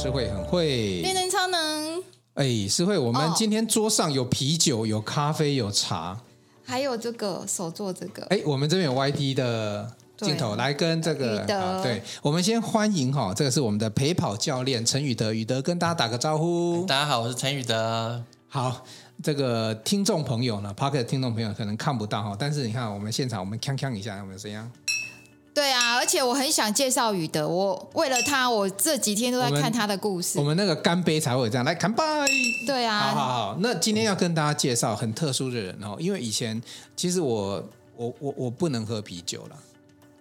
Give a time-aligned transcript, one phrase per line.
[0.00, 2.00] 诗慧很会，练能超能。
[2.34, 6.16] 哎，诗慧，我们今天桌上有啤酒、有咖啡、有茶，
[6.64, 8.24] 还有这个手做这个。
[8.26, 11.44] 哎，我们这边有 YT 的镜头来跟这个，
[11.82, 16.86] 对，我们先欢迎哈，这个是我们的陪跑教练陈宇德，宇德跟大家打个招呼。
[16.86, 18.22] 大家好，我是陈宇德。
[18.46, 18.84] 好，
[19.20, 24.72] 这个听众朋友呢，Podcast 听众朋友可能看不到哈，但是你看我们现场，我们锵锵一下，有没有声音？
[25.58, 30.38] 对啊，而且我很想介绍宇德，我为了他，我这几天都在看他的故事。
[30.38, 32.00] 我们，我们那个干杯才会有这样来干杯。
[32.64, 36.62] 对啊，好好好，那今天要跟大家介绍很特殊的人哦，因为以前
[36.94, 37.60] 其实我
[37.96, 39.56] 我我我不能喝啤酒了。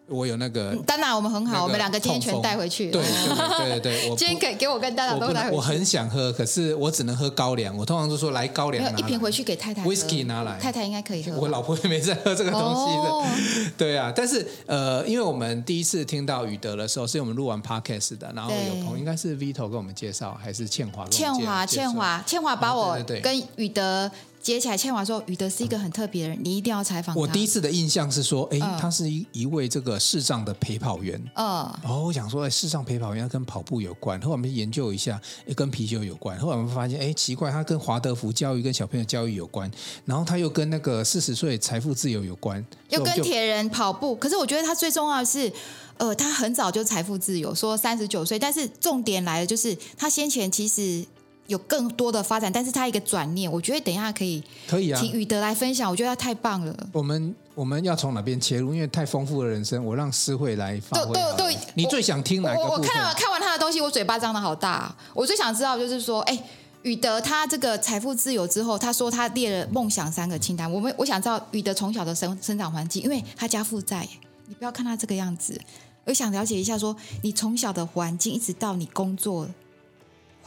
[0.08, 2.90] 我有那个，丹娜我们很好，我们两个今天全带回去。
[2.92, 5.56] 对对对对， 今天给给我跟丹娜都带回去。
[5.56, 7.76] 我很想喝，可是我只能喝高粱。
[7.76, 9.84] 我通常都说来高粱，一瓶回去给太太。
[9.84, 11.38] Whisky 拿来，太太应该可以喝。
[11.38, 13.72] 我老婆也没在喝这个东西的。
[13.78, 21.06] 对啊，但是呃，因为我们第一次听到宇德的时候，是我们录完 Podcast 的，然后有朋友应该是 Vito 跟我们介绍，还是倩华？
[21.10, 24.10] 倩华，倩华，倩华把我跟宇德。
[24.48, 31.46] 接起来，倩华说：“宇德是一个很特别的人，你一定要采访他。”我第一次的印象是说：“哎，他是一一位这个视障的陪跑员。”嗯，
[31.84, 34.18] 哦，我想说，哎，视障陪跑员要跟跑步有关。
[34.22, 36.40] 后来我们研究一下，哎，跟啤酒有关。
[36.40, 39.70] 后来我们发现，哎，奇怪，他跟华德福教育、跟小朋友教育有关。
[40.06, 44.16] 然后他又跟那个四十岁财富自由有关，又跟铁人跑步。
[44.16, 45.52] 可是我觉得他最重要的是，
[45.98, 48.40] 呃，他很早就财富自由，说三十九岁。
[48.40, 51.06] 但是重点来了，就是他先前其实。
[51.48, 56.76] 有更多的发展，但是他一个转念，我觉得等一下可以可以啊，请宇德来分享，我觉得他太棒了。
[56.92, 58.74] 我们我们要从哪边切入？
[58.74, 61.14] 因为太丰富的人生，我让诗慧来发挥。
[61.14, 62.60] 对对对，你最想听哪个？
[62.60, 64.94] 我，我看了看完他的东西，我嘴巴张的好大。
[65.14, 66.38] 我最想知道就是说，哎，
[66.84, 70.72] 宇德他这个财富自由之后，他说他列了梦想三个清单。
[70.72, 74.08] 我们我想知道宇德从小的生生长环境，因为他家负债，
[74.48, 75.60] 你不要看他这个样子。
[76.04, 79.48] 我想了解一下说，说你从小的环境一直到你工作。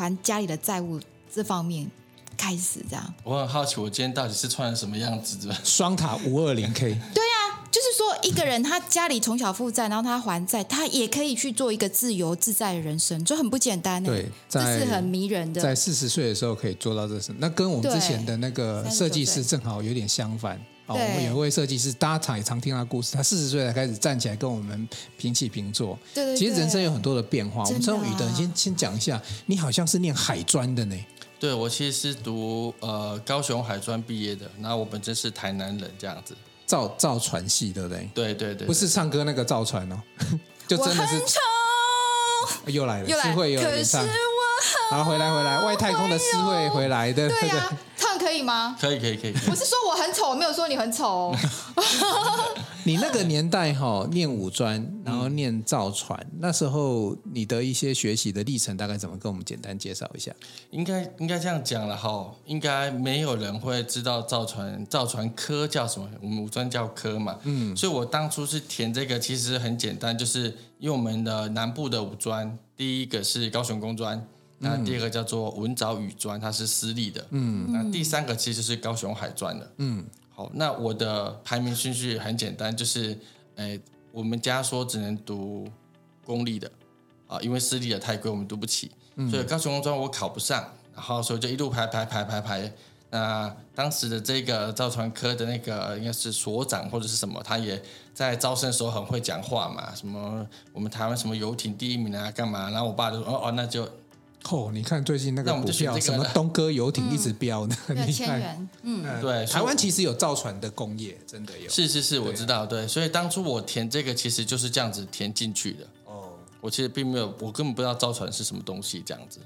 [0.01, 0.99] 还家里的债务
[1.33, 1.87] 这方面
[2.37, 5.55] 开始这样，我很好奇，我今天到底是穿什么样子的？
[5.63, 6.95] 双塔五二零 K。
[7.15, 14.03] 对啊，就是说一个人他家里从小负债，然后他还债，他也可以去做一个自由自在的人生，就很不简单。
[14.03, 15.61] 对，这是很迷人的。
[15.61, 20.59] 在四十岁的时候可以做到这事，那跟我们之前的那个设计师正好有点相反。
[20.91, 23.17] 哦，我们有一位设计师，大家常也常听他故事。
[23.17, 25.97] 他四十岁才开始站起来跟我们平起平坐。
[26.13, 26.37] 对对对。
[26.37, 27.63] 其实人生有很多的变化。
[27.65, 30.97] 我们从宇德，你先先讲一下，你好像是念海专的呢。
[31.39, 34.51] 对，我其实是读呃高雄海专毕业的。
[34.61, 36.37] 然后我本身是台南人，这样子。
[36.67, 38.11] 造造船系，对不对？
[38.13, 38.67] 对对对。
[38.67, 40.03] 不是唱歌那个造船哦，
[40.67, 41.23] 就真的是。
[42.67, 43.85] 又来了，诗慧有点
[44.91, 44.99] 唱。
[44.99, 47.29] 好，回来回来，外太空的思维回来的。
[47.31, 47.79] 对呀。
[47.97, 48.75] 唱可以吗？
[48.81, 49.35] 可以可以可以。
[49.51, 51.37] 我是说我很丑，我没有说你很丑哦。
[52.85, 59.19] 你那个年代哈，念五专，然后念造船，嗯、那时候你的一些学习的历程大概怎么？
[59.19, 60.33] 跟我们简单介绍一下。
[60.71, 67.37] 应该应该这样讲了哈，应该没有人会知道造船造船科叫什么，我们五专叫科嘛。
[67.43, 74.27] 嗯，所以我当初是填这个，其实很简单，就是因为我们的南部的五专，第一个是高雄工专。
[74.63, 77.27] 那第二个叫做文藻语专，它是私立的。
[77.31, 79.73] 嗯，那第三个其实是高雄海专的。
[79.79, 83.19] 嗯，好，那我的排名顺序很简单，就是，
[83.57, 83.81] 诶，
[84.13, 85.67] 我们家说只能读
[86.27, 86.71] 公立的，
[87.27, 90.63] 啊，因为私立的太贵，我们读不起，嗯所以高雄工专我考不上，
[90.95, 92.71] 然后所以就一路排排排排排。
[93.09, 97.83] 那当时的这个造船科的那个应该是所长或者是什么，他也
[98.13, 102.69] 在招生的时候很会讲话嘛，什么我们台湾什么游艇第一名啊，干嘛？
[102.69, 103.89] 然后我爸就说，哦哦，那就。
[104.49, 108.59] 哦，你看最近那个股票，什么东哥游艇一直飙的，很厉害。
[108.83, 111.69] 嗯，对，台湾其实有造船的工业，真的有。
[111.69, 115.87] 是是是，我知道，对，所以当初我填这个其实就是这样子填进去的。
[116.07, 116.31] 哦，
[116.61, 119.39] 我其实并没有，我根本不知道造船是什么东西，这样子。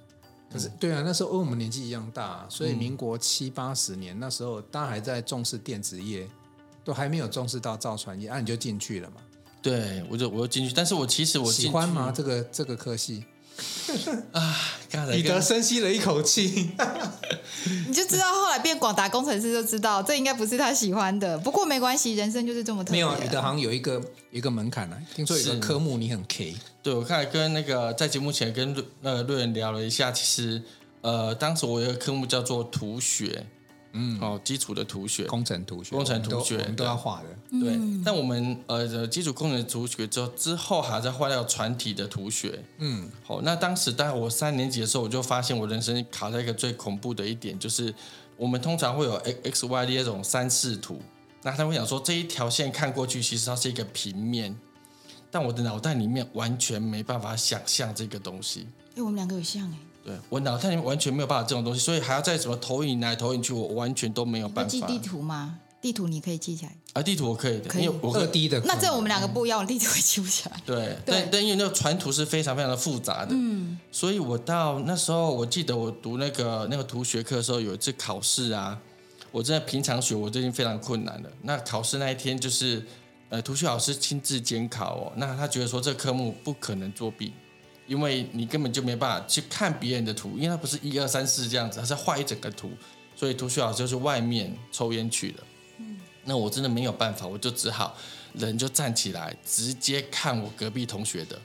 [0.50, 6.28] 可是，对啊，那时候跟我们年纪一样大，所以民国七八十年那时候，大家还在重视电子业，
[6.84, 9.16] 都还没有重视到造船业，啊，你就进去了嘛？
[9.60, 12.12] 对，我就我就进去，但是我其实我喜欢吗？
[12.14, 13.24] 这个这个科系？
[14.32, 14.56] 啊！
[15.12, 16.70] 彼得深吸了一口气，
[17.88, 21.36] 你就知道后来变广达工程师，就知道这应该不是他喜欢的。
[21.38, 23.04] 不过没关系，人生就是这么特别。
[23.04, 23.94] 没有，彼得好像有一个
[24.30, 24.96] 有一个门槛呢。
[25.14, 26.54] 听说有个科目你很 K。
[26.82, 30.62] 对，我看跟那个在节目前跟那个瑞恩聊了一下，其实
[31.02, 33.44] 呃，当时我有一个科目叫做图学。
[33.94, 37.58] 嗯，哦，基础的图学，工程图学，工程图学都，都要画的。
[37.60, 42.62] 对，但我们呃，基础工程图学之后，之后还在画到船体的图学。
[42.78, 47.94] 嗯，好，那当时大概我三年级的时候，我就发现我人生卡在一个最恐怖的一点，就是
[48.36, 49.14] 我们通常会有
[49.44, 51.00] x y d 这种三视图，
[51.42, 54.54] 那他会想说这一条线看过去，其实它是一个平面。
[55.30, 58.68] 但我的脑袋里面完全没办法想象这个东西。
[58.96, 59.78] 哎，我们两个有像哎。
[60.04, 64.70] 对，我脑袋里面完全没有办法这种东西，所以还要再什么投影来投影去，我完全都没有办法。
[64.70, 65.58] 记地图吗？
[65.80, 66.72] 地图你可以记起来。
[66.94, 68.60] 啊，地图我可以的，可以因为我二 D 的。
[68.64, 70.56] 那这我们两个不一样，地图也记不起来。
[70.64, 78.78] 对，但但因为那个传图是非常非常的复杂的，嗯，所以我到那时候，我记得我读那个那个图学课的时候，有一次考试啊，
[79.30, 81.30] 我真的平常学我最近非常困难的。
[81.42, 82.82] 那考试那一天就是，
[83.28, 87.32] 呃，图学老师亲自监考哦，那他觉得说这科目不可能作弊。
[87.86, 92.70] 因为你根本就没办法去看别人的图，因为它不是一二三四这样子，它是画一整个图，
[93.14, 95.44] 所以图学老师就是外面抽烟去了。
[95.78, 97.96] 嗯，那我真的没有办法，我就只好
[98.32, 101.38] 人就站起来，直接看我隔壁同学的，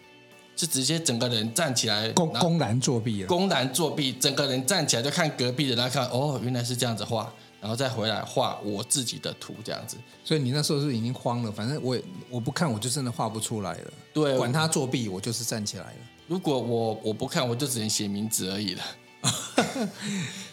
[0.56, 9.97] 是直接整个人站起来，公公然作弊了，公然作弊，整个人站起来就看隔壁的，然后看哦，原来是这样子画，然后再回来画我自己的图这样子。
[10.24, 13.94] 所以你那时候是已经慌了，反正我也我不看，我就真的画不出来了。
[14.13, 16.00] 对，管他作弊，我就是站起来了。
[16.29, 18.83] 如果我我不看，我就只能写名字而已了。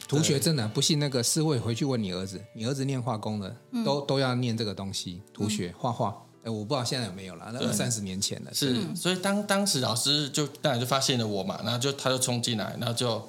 [0.08, 6.16] 图学真的不信那个四位，回去问你儿子，你儿子念化工的，嗯、都都要念这个东西，图学画画。
[6.44, 8.54] 哎，我不知道现在有没有了，那二三十年前了。
[8.54, 13.28] 是，所以当当时老师就当然就发现了我嘛，然后就他就冲进来，然后就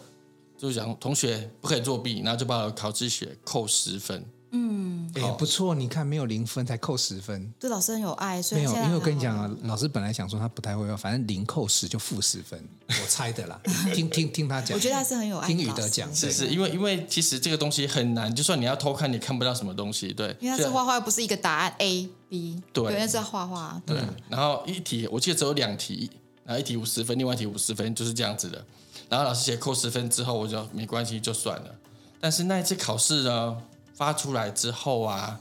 [0.57, 4.23] 就讲同学不可以作弊，然后就把我考试写扣十分。
[4.51, 8.41] 嗯，哎，不错，你看没有零分才扣十分，对老师很有爱。
[8.41, 13.59] 所以没有，因为我跟你讲啊，老师本来想说他不太会，反正零扣十就负十分，我猜的啦。
[13.93, 15.47] 听听听他讲，我觉得他是很有爱。
[15.47, 20.35] 听宇德讲，是是，因为因为其实这个东西很难，就算你要偷看，你看不到什么东西，对。
[20.39, 23.81] 因为他是画画，又不是一个答案 A B，对，原来是要画画。
[23.85, 23.97] 对，
[24.29, 26.09] 然后一题我记得只有两题，
[26.45, 28.65] 然后一题五十分，另外一题五十分，就是这样子的。
[29.09, 31.75] 然后老师写扣十分之后，我就没关系，就算了。
[32.19, 33.57] 但是那一次考试呢？
[33.97, 35.39] 发出来之后啊，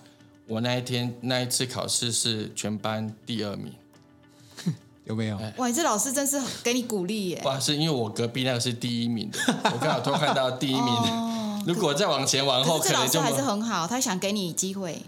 [0.48, 3.70] 我那一天那一次考试是全班第二名，
[5.04, 5.38] 有没有？
[5.58, 7.42] 哇，你这老师真是给你鼓励耶！
[7.44, 9.38] 哇，是因为我隔壁那个是第一名的，
[9.70, 11.10] 我刚好偷看到第一名的。
[11.10, 15.02] 哦、如果再往前往后，可能就还是很好，他想给你机会。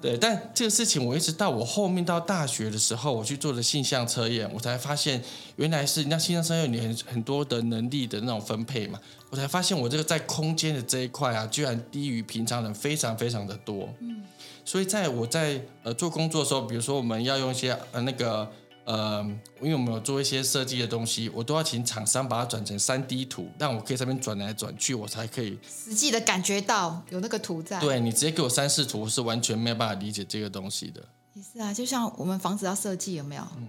[0.00, 5.22] 对，但这个事情我一直到我后面到大学的时候，我去做的性向测验，我才发现
[5.56, 9.00] 原来是那性向测验你很很多的能力的那种分配嘛，
[9.30, 13.88] 我才发现我这个在空间的这一块啊，居然低于平常人非常非常的多。
[14.00, 14.22] 嗯，
[14.64, 18.50] 所以在我在呃做工作的时候，比如说我们要用一些呃那个。
[18.86, 19.20] 呃，
[19.60, 27.80] 因为我们有做一些设计的东西，我都要请厂商把它转成三 D 图，让我可以在这边转来转去，我才可以实际的感觉到有那个图在。
[27.80, 31.02] 对，你直接给我三视图，我是完全没有办法理解这个东西的。
[31.34, 33.42] 也是啊，就像我们房子要设计，有没有？
[33.56, 33.68] 嗯。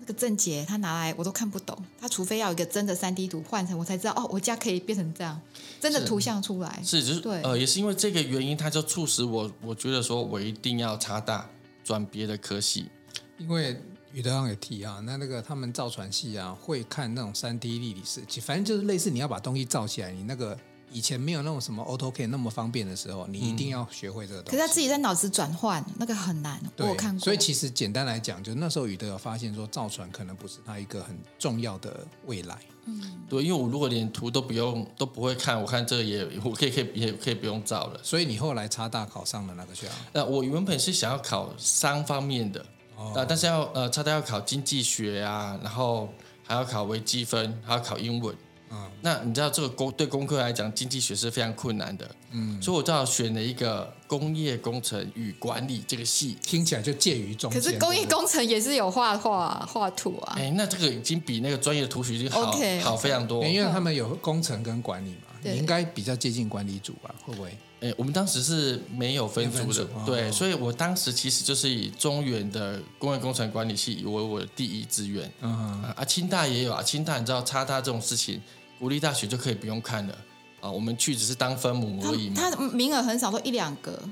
[0.00, 5.40] 那个正解他拿来我都看不懂，他除非要有一个真的三 D 图换成，我才知道哦，我家可以变成这样，
[5.80, 6.78] 真的图像出来。
[6.84, 7.40] 是，就是对。
[7.42, 11.48] 呃，也是因为这个原因，他就促使我，我觉得说我一定要插大
[11.82, 12.90] 转别的科系，
[13.38, 13.80] 因为。
[14.18, 20.58] 宇德刚也提啊，那那个他们造船系啊，会看那种三 D 立体设计，反正就是类似你要把东西造起来，你那个
[20.90, 24.56] 以前没有那种什么 AutoCAD 那么方便的时候，你一定要学会这个东西。
[24.56, 26.60] 可是他自己在脑子转换，那个很难。
[26.78, 27.20] 我有看过。
[27.22, 32.58] 所以其实简单来讲，就那时候宇德有发现说，造船可能不是他一个很重要的未来。
[32.86, 38.00] 嗯，对，因为我如果连图都不用都不会看，我看这个也我可以可以也可以不用造了。
[38.02, 39.92] 所以你后来插大考上了那个学校？
[40.12, 42.66] 那我原本是想要考三方面的。
[43.14, 46.12] 呃，但是要呃，插大要考经济学啊，然后
[46.46, 48.34] 还要考微积分，还要考英文。
[48.70, 52.06] 嗯，那你知道这个工对工科来讲，经济学是非常困难的。
[52.32, 57.58] 嗯，所以我就要选了一个工业工程与管理这个系，听起来就介于中间。
[57.58, 60.34] 可是工业工程也是有画画画图啊。
[60.36, 67.14] 哎，那这个已经比那个专业的图学已经好 okay, 好非常多，因为他们有工程跟管理嘛，对你应该比较接近管理组吧？
[67.24, 67.56] 会不会？
[67.80, 75.30] 哎，我们当时是没有分组的，组对，哦、所以我当时其实就是以中原的工业工程管理系为我的第一志愿。
[75.40, 78.42] 嗯哼啊，清大也有啊，清大你知道，差大这种事情，
[78.80, 80.18] 国立大学就可以不用看了
[80.60, 82.34] 啊，我们去只是当分母而已嘛。
[82.36, 84.02] 他名额很少，都一两个。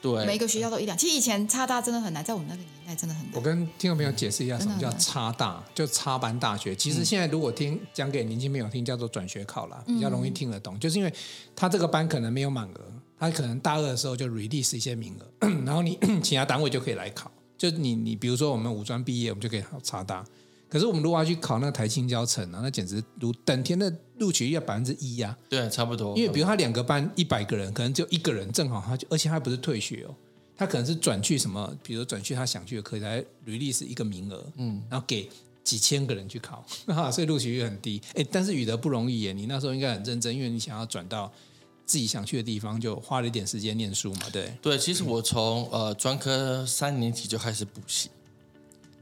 [0.00, 0.96] 对，每个学校都一两。
[0.96, 3.32] 其实以前插大真的很难，在我们那个年代真的很难。
[3.34, 5.62] 我跟听众朋友解释一下，什么叫插大？
[5.74, 6.74] 就插班大学。
[6.74, 10.76] 其实现在如果听讲给年轻朋友听，叫做转学考啦，比较容易听得懂。
[10.76, 11.12] 嗯、就是因为
[11.56, 12.80] 他这个班可能没有满额。
[13.20, 17.28] 他可能大二的时候就 release 一些名额， 然后你 其他单位就可以来考。
[17.56, 20.24] 就你你比如说我们五专毕业，我们就可以考插大。
[20.68, 25.36] 可是我们如果要去考那个台清交成啊，那简直如等天的录取率要百分之一呀。
[25.48, 26.16] 对，差不多。
[26.16, 30.14] 因为比如他两个班一百个人，可能就一个人正好他就，而且他不是退学哦，
[30.56, 35.28] 他可能是转去什么，比如转去他想去的科来 release 一个名额，嗯，然后给
[35.64, 36.64] 几千个人去考，
[37.10, 38.00] 所以录取率很低。
[38.14, 41.32] 哎，但是宇德不容易耶，你那时候应该很认真，因为你想要转到。
[41.88, 44.52] 自己想去的地方，就花了一点时间念书嘛，对。
[44.60, 48.10] 对，其实我从呃专科三年级就开始补习，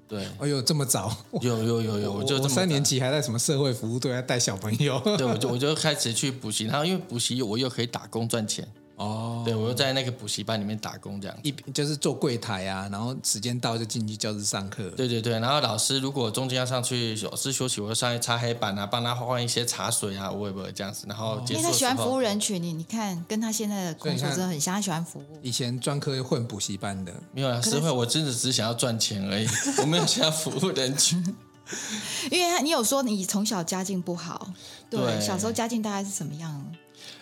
[0.08, 1.14] 对，哎呦，这么早？
[1.42, 5.00] 有有有有，我就我三年级还在什么社会服务队，还带小朋友。
[5.16, 8.66] 对，我就我就开始去补习，然后因为补习我又可以打工赚钱。
[8.96, 14.88] 哦，对，我又在那个补习班里面打工，这样一就是做柜台啊，然后时间到就进去教室上课。
[14.90, 21.04] 对对对，然后老师如果中间要上去，老师休息，我就上去擦黑板啊，帮他换一些茶水啊，我也不会这样子。
[21.06, 25.38] 然后结束，因为他喜欢服务人群，你你看跟他现在的工作真的很像，他喜欢服务。
[25.42, 29.46] 以前专科混补习班的，没有啊，师慧，我真的只想要赚钱而已，
[29.82, 31.22] 我没有想要服务人群。
[32.30, 34.48] 因为你有说你从小家境不好，
[34.88, 36.64] 对，对小时候家境大概是什么样？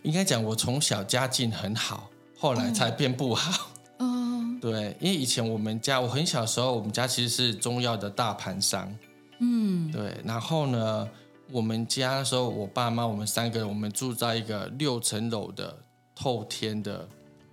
[0.04, 2.08] 应该讲我从小家境很好。
[2.36, 3.70] 后来才变不好，
[4.00, 8.94] 嗯， 对，因为以前我们家我很小的时候，我们家其实是中药的大盘商，
[9.38, 11.08] 嗯，对，然后呢，
[11.50, 15.74] 我们家的时候，我爸妈我们三个人，我们住在一个六层楼的
[16.14, 17.08] 透天的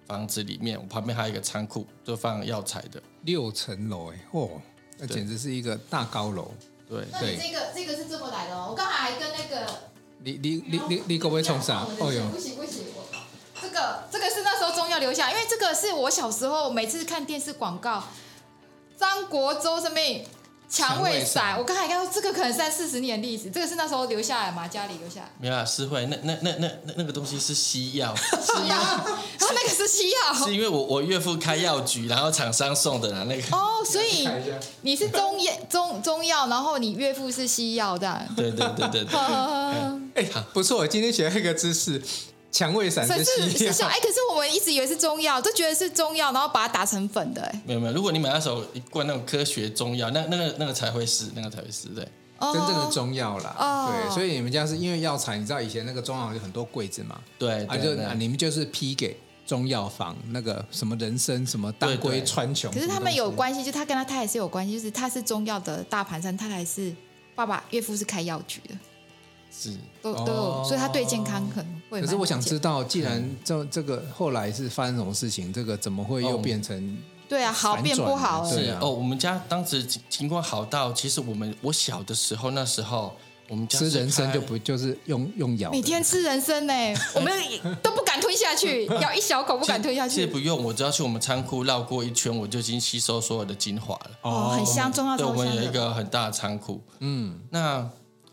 [0.06, 3.02] 房子里面，我旁边还有一个仓库，就放药材的。
[3.22, 4.50] 六层楼，哎，嚯，
[4.98, 6.52] 那简直是一个大高楼。
[6.90, 9.72] 对，那你这个这个是这么来的哦，我刚才还跟那个，
[10.24, 11.86] 你你你你你可不可以冲啥？
[12.00, 12.86] 哦哟，不行不行。
[13.62, 18.04] 这个这个是那时候中药留下，因为这个是我小时候每次看电视广告，
[18.98, 19.96] 张国周什么
[20.72, 25.30] 蔷薇散，我刚才看到这个可能三四十年的历史，这个是那时候留下来嘛，家里留下来。
[25.38, 28.78] 没有啊，是会，那那那那那那个东西是西药， 西药，
[29.38, 33.44] 他那个是西药，是因为我我岳父开药局，然后厂商送的啦，那个。
[33.54, 34.26] 哦，所以
[34.82, 38.26] 你是中药中中药，然后你岳父是西药这样。
[38.38, 39.20] 对对对对对。
[40.16, 40.24] 哎，
[40.54, 42.02] 不错，我今天学了一个知识。
[42.52, 52.06] 蔷薇散是西药，哎，可是我们一直以为是中药，都觉得是中药，然后把它打成粉的，哎，没有没有，如果你买那首一罐那种科学中药，那那个那个才会是，那个才会是，对，
[52.40, 59.18] 真正的中药啦，哦、对，所以你们家是因为药材，你知道以前那个中药有很多柜子嘛，对，啊就你们就是批给
[59.48, 66.94] 中药房那个什么人参什么当归川穹，可是他们有关系，就他跟他太太是有关系，就是他是中药的大盘山，他还是
[67.34, 68.76] 爸爸岳父是开药局的。
[69.52, 72.00] 是，都都有，所以他对健康可能会。
[72.00, 76.98] 可是我想知道，既然这这个后来是发生什么事情，这个怎么会又变成？
[77.28, 78.50] 对啊，好变不好。
[78.50, 83.14] 是哦，我们家当时情况好到，其实我们我小的时候，那时候
[83.50, 86.74] 我们家吃人参就不就是用用咬，每天吃人参呢，
[87.16, 87.34] 我们
[87.82, 90.16] 都不敢吞下去， 咬一小口不敢吞下去。
[90.16, 94.12] 其实不用，我只要去我们仓库绕过一圈，我就已经吸收所有的精华了。
[94.22, 95.18] 哦，很香，中药。
[95.18, 96.82] 对，我们有一个很大的仓库。
[97.00, 97.90] 嗯，那。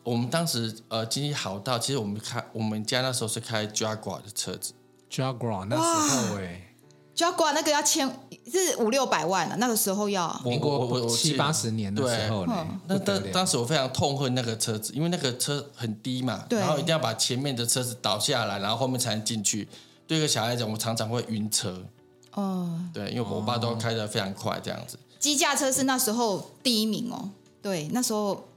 [0.09, 4.73] 我们当时呃经济好到，其实我们开我们家那时候是开 Jaguar 的车子
[5.11, 6.75] ，Jaguar 那时候哎
[7.15, 8.09] ，Jaguar 那个要千
[8.50, 12.67] 是五六百万了，那个时候要民国七八十年的时候呢。
[12.87, 19.69] 那当当时我非常痛恨那个车子，因为那个车很低嘛，然后一定要把前面的车子倒下来，然后后面才能进去。
[20.07, 21.85] 对一个小孩来讲，我常常会晕车。
[22.33, 24.99] 哦，对，因为我爸都开得非常快，这样子。
[25.19, 27.29] 机架车是那时候第一名哦，
[27.61, 28.49] 对，那时候。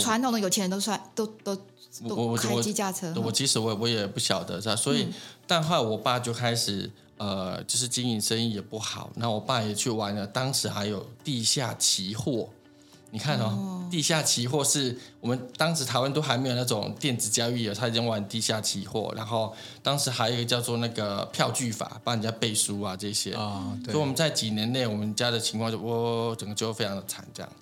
[0.00, 1.56] 传统的有钱人都算都都
[2.08, 3.14] 都开机驾车。
[3.16, 4.76] 我其实我我也不晓得，是吧？
[4.76, 5.12] 所以，嗯、
[5.46, 9.10] 但后来我爸就开始呃，就是经营生意也不好。
[9.14, 12.48] 那我爸也去玩了，当时还有地下期货。
[13.10, 19.12] 你看哦，哦地下期货是我们当时台湾都还没有那种电子交易的，他已经玩地下期货。
[19.16, 23.32] 然后当时还有一个叫做那个票据法，帮人家背书啊这些。
[23.34, 27.52] 啊、哦，所以我们在几年内，我们家的情况就我整个就非常的惨，这样。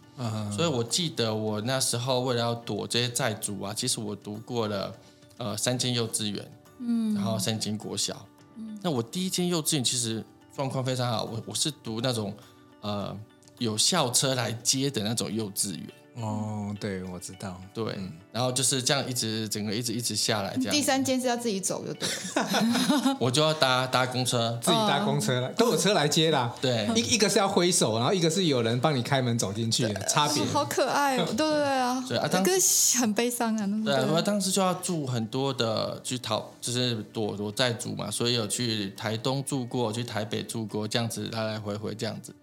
[0.50, 4.94] 所以，我记得我那时候为了要躲这些债主啊，其实我读过了
[5.38, 8.26] 呃三间幼稚园，嗯，然后三间国小。
[8.56, 10.24] 嗯，那我第一间幼稚园其实
[10.54, 12.34] 状况非常好，我我是读那种
[12.80, 13.16] 呃
[13.58, 15.88] 有校车来接的那种幼稚园。
[16.14, 20.70] 哦，对，我知道，对，嗯、然后就是这样一直整个一直一直下来，这样。
[20.70, 26.54] 第三间是要自己走就对了， 我就要搭搭公车，自己搭公车了，都有车来接啦。
[26.60, 30.44] 对，一一个是要挥手，然后一个是有人帮你开门走进去的，差别。
[30.44, 42.34] 好可爱哦，对 对对啊，对啊，当时很悲伤啊，对啊，我当时就要住很多的去逃，就是躲躲债主嘛，所以有去台东住过，去台北住过，这样子来来回回这样子，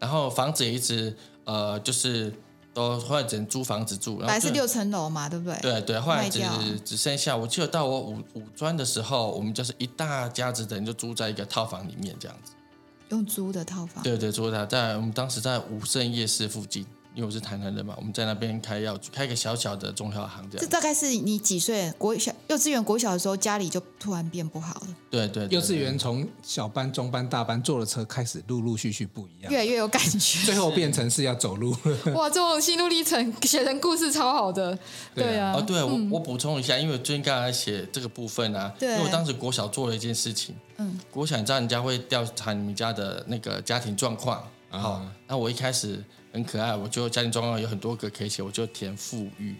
[0.00, 2.32] 然后房子也一直呃就是。
[2.74, 5.56] 都后来只能租房子住，本来是六层楼嘛，对不对？
[5.60, 6.42] 对对，后来只
[6.84, 12.52] 只剩下，我记得到我五五专的时候，我们就是一大家子的人就住在一个套房里面，这样子。
[13.10, 14.02] 用租的套房？
[14.02, 16.84] 对对，租的，在我们当时在武圣夜市附近。
[17.14, 20.66] 因为我是台南人嘛，我们在那边开药局，开一个小小的中药行这样。
[20.66, 21.92] 这大概是你几岁？
[21.96, 24.88] 国小、幼稚园、国小的时候，家里就突然变不好了。
[25.08, 31.70] 对对，幼稚园从小班、中班、大班坐了车开始，陆陆续续不一样，越来越有感觉，最后变成是要走路。
[32.14, 34.76] 哇，这种心路历程写成故事超好的。
[35.14, 40.52] 对啊，哦，对我我补充一下，因为最近刚才写这个部分啊，因为我当时国小做了一件事情。
[40.78, 44.42] 嗯，国小你知道人家会调查你们家的那个家庭状况。
[44.68, 46.02] 好，那我一开始
[46.34, 49.54] 很可爱，我就家庭状况有很多个可以写，我就填富裕。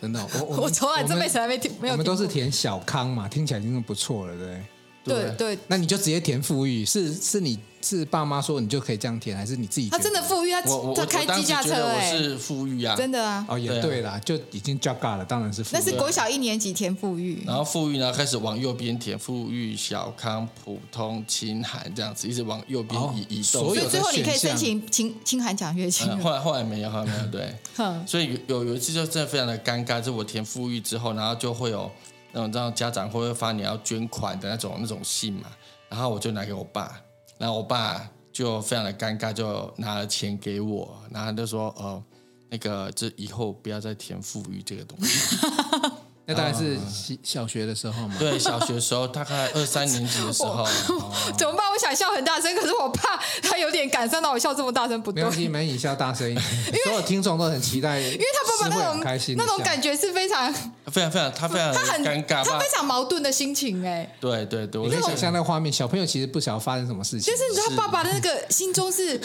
[0.00, 1.94] 真的， 我我从来这辈子还没听，没有。
[1.94, 4.62] 我们都是填小康嘛，听起来已经不错了，对。
[5.04, 9.88] 对对，那你就直接填富裕，是是你是爸妈说你就可以这样填，还是你自己？
[9.90, 10.62] 他真的富裕，他
[10.94, 13.44] 他开机驾车哎，是富裕啊，真的啊。
[13.48, 15.78] 哦，也对啦，就已经加嘎了，当然是富裕。
[15.78, 23.74] 那是国小一年级填富裕，然后富裕呢开始往右边填富裕、小康、普通、清寒这样子，一直往右边移移动。
[23.74, 26.16] 所以最后你可以申请清清寒奖学金。
[26.20, 27.52] 后来后来没有，后来没有对。
[28.06, 31.90] 所以有有一次就真的非常的尴尬，就我填富裕之后，然后就会有
[32.32, 35.48] 那种让家长会不会发你要捐款的那种那种信嘛。
[35.88, 37.00] 然后我就拿给我爸，
[37.38, 42.02] 然后我爸就非常的尴尬，就拿了钱给我，然后他就说：“呃，
[42.48, 45.36] 那个，这以后不要再填富裕这个东西。
[46.32, 46.78] ”那大概是
[47.22, 48.14] 小学的时候嘛？
[48.18, 50.66] 对，小学的时候，大概二三年级的时候。
[51.36, 51.70] 怎么办？
[51.70, 55.22] 我想笑很大声，可是我怕他有点感伤到我笑这么大声不对。
[55.22, 56.44] 没关系，没你笑大声一点。
[56.84, 60.52] 所有听众都很期待，因为他爸爸那种开心那种感觉是非常
[60.90, 64.14] 非常非常他非常 他很尴尬，他非常矛盾的心情哎。
[64.20, 67.32] 对对对，你可以想象那个画面，小朋友其实不晓得发生什么事情。
[67.32, 69.20] 就是你知道，他爸爸的那个心中是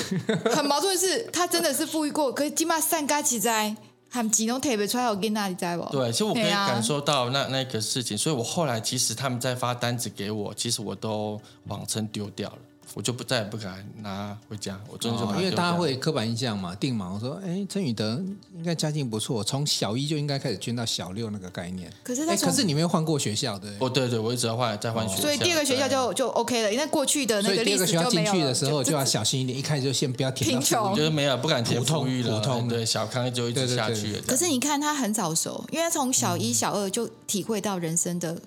[0.53, 3.75] 很矛盾，是他真的是富裕过，可是起码善加起在。
[4.09, 5.83] 他们只能特别出来，我跟那里在不？
[5.91, 12.57] 对，其实我可以感受到那那个事情，所以我后来其实他们在发单子给我，其实我都谎称丢掉了。
[12.94, 17.12] 我就不再也不敢拿回家，我真的就因为大家会刻板印象嘛，定嘛。
[17.13, 18.24] 我说，哎，陈宇德
[18.56, 21.91] 应该家境不错，从小一就应该开始捐到小六那个概念。
[22.03, 23.70] 可是，他，可是你没有换过学校对。
[23.79, 25.22] 哦，对对，我一直要换，再换学校。
[25.22, 28.10] 所以第二个学校就就 OK 了，因为过去的那个历史就没有。
[28.10, 30.50] 所以第二个学校进去的时候就要小心一点，一开始就先不要填。
[30.50, 34.20] 贫穷就是没有不敢填富裕了，普通对小康就一直下去。
[34.25, 38.41] 可是你看他很早熟，因为从小一小二就体会到人生的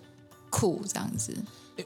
[0.49, 1.37] 苦，这样子。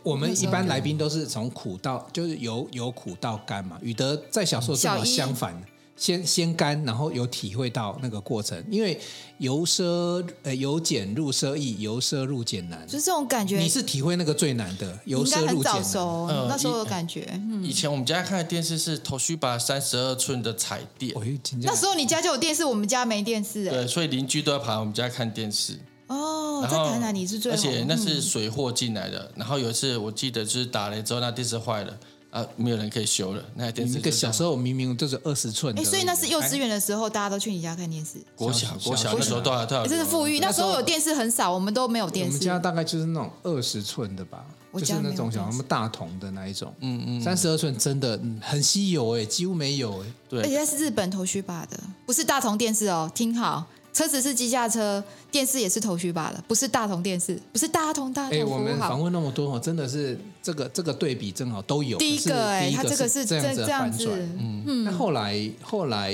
[0.03, 3.79] 我们一般来宾都是从苦到，就是由由苦到甘嘛。
[3.83, 5.63] 宇德在小时候正好相反，
[5.97, 8.63] 先先甘，然后有体会到那个过程。
[8.71, 8.99] 因为
[9.39, 13.59] 由奢呃由俭入奢易，由奢入俭难，就是这种感觉。
[13.59, 15.83] 你是体会那个最难的，由奢入俭难。
[16.29, 17.41] 嗯，那时候的感觉。
[17.63, 21.15] 以前我们家看的电视是 Toshiba 三十二寸的彩电，
[21.63, 23.69] 那时候你家就有电视，我们家没电视。
[23.69, 25.79] 对，所以邻居都要跑我们家看电视。
[26.07, 29.31] 哦，在台南你是最，而且那是水货进来的。
[29.37, 31.99] 然后有一次我记得就是打雷之后，那电视坏了
[32.31, 33.43] 啊，没有人可以修了。
[33.55, 35.75] 那台电视，那个小时候明明就是二十寸。
[35.79, 38.19] 哎，所以那是幼稚园的时候，大家都去你家看电视。
[38.37, 39.87] 国小国小那时候多少多少。
[39.87, 42.33] 这是富裕，那时候有电视很少，我们都没有电视。
[42.33, 46.75] 我们家大概就是那种二十寸的吧，就是那种小什么大同的那一种。
[46.81, 50.07] 嗯嗯，三十二寸真的很稀有哎，几乎没有哎。
[50.29, 53.65] 对，而且它是日本 Toshiba 的，不是大同电视哦，听好。
[53.95, 58.37] 车子是机架车，电视也是头绪吧的，不是大同电视，不是大同大同。
[58.37, 61.97] 哎，我们访问那么多，真的是这个这个对比正好都有。
[61.97, 64.85] 第一个哎，他这个是这样这样子，嗯嗯。
[64.85, 66.13] 那后来后来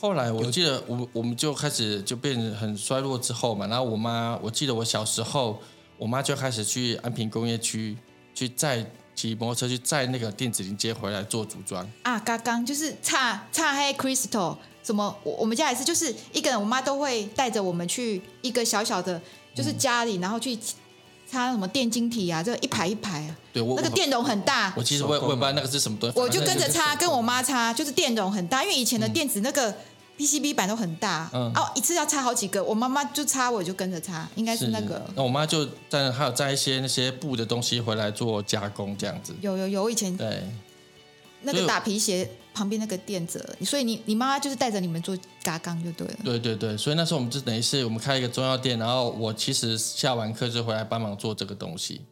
[0.00, 5.60] 后来，我记得我我们就开始就变得很衰落之后嘛，然后我妈，我记得我小时候，
[5.98, 7.94] 我妈就开始去安平工业区
[8.34, 11.86] 去载骑摩托车去载那个电子零件回来做组装。
[12.04, 14.56] 啊，刚刚就是差差黑 Crystal。
[14.82, 15.14] 什么？
[15.22, 19.20] 我我们家也是，就是一个人，我妈都会带着我们去一个小小的，
[19.54, 20.58] 就是家里，然后去
[21.30, 23.36] 擦什么电晶体啊，这一排一排啊。
[23.52, 24.72] 对，我那个电容很大。
[24.76, 26.18] 我其实我也我也不知道那个是什么东西。
[26.18, 29.72] 我就跟着擦，跟我妈擦，就是电容很大，因为以前的电子那个
[30.18, 35.06] PCB 板都很大，嗯，哦，一次要擦好几个，我妈妈就擦，我就跟着擦，应该是那个。
[35.14, 39.32] 那我妈就在还有摘一些那些布的东西回来做加工，这样子。
[39.40, 40.42] 有有有，以前对
[41.42, 42.28] 那个打皮鞋。
[42.54, 46.16] 旁边那个店子，所以你你妈妈就是带着你们做嘎钢就对了。
[46.24, 52.02] 对对对，所以那时候我们就等于是我们开一个中药店，然后我其实下完课就回来帮忙做这个东西。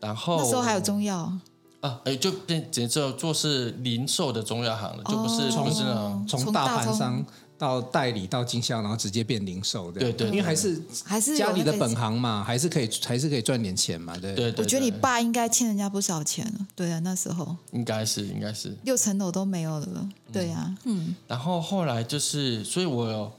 [0.00, 1.32] 然后那时候还有中药
[1.80, 7.24] 啊，哎，就变只做做是零售的中药行了，就不是不是那种从大盘商。
[7.56, 14.34] 到代理到经销，然后直接变零售的，对对，因为还是还是家里的本行嘛，还是可以还是可以赚点钱嘛，对。
[14.34, 14.52] 对。
[14.58, 17.56] 我觉得你爸应该欠人家不少钱了，对啊，那时候。
[17.72, 18.76] 应该是应该是。
[18.82, 21.14] 六层楼都没有了，对呀，嗯。
[21.28, 23.32] 然后后来就是，所以我有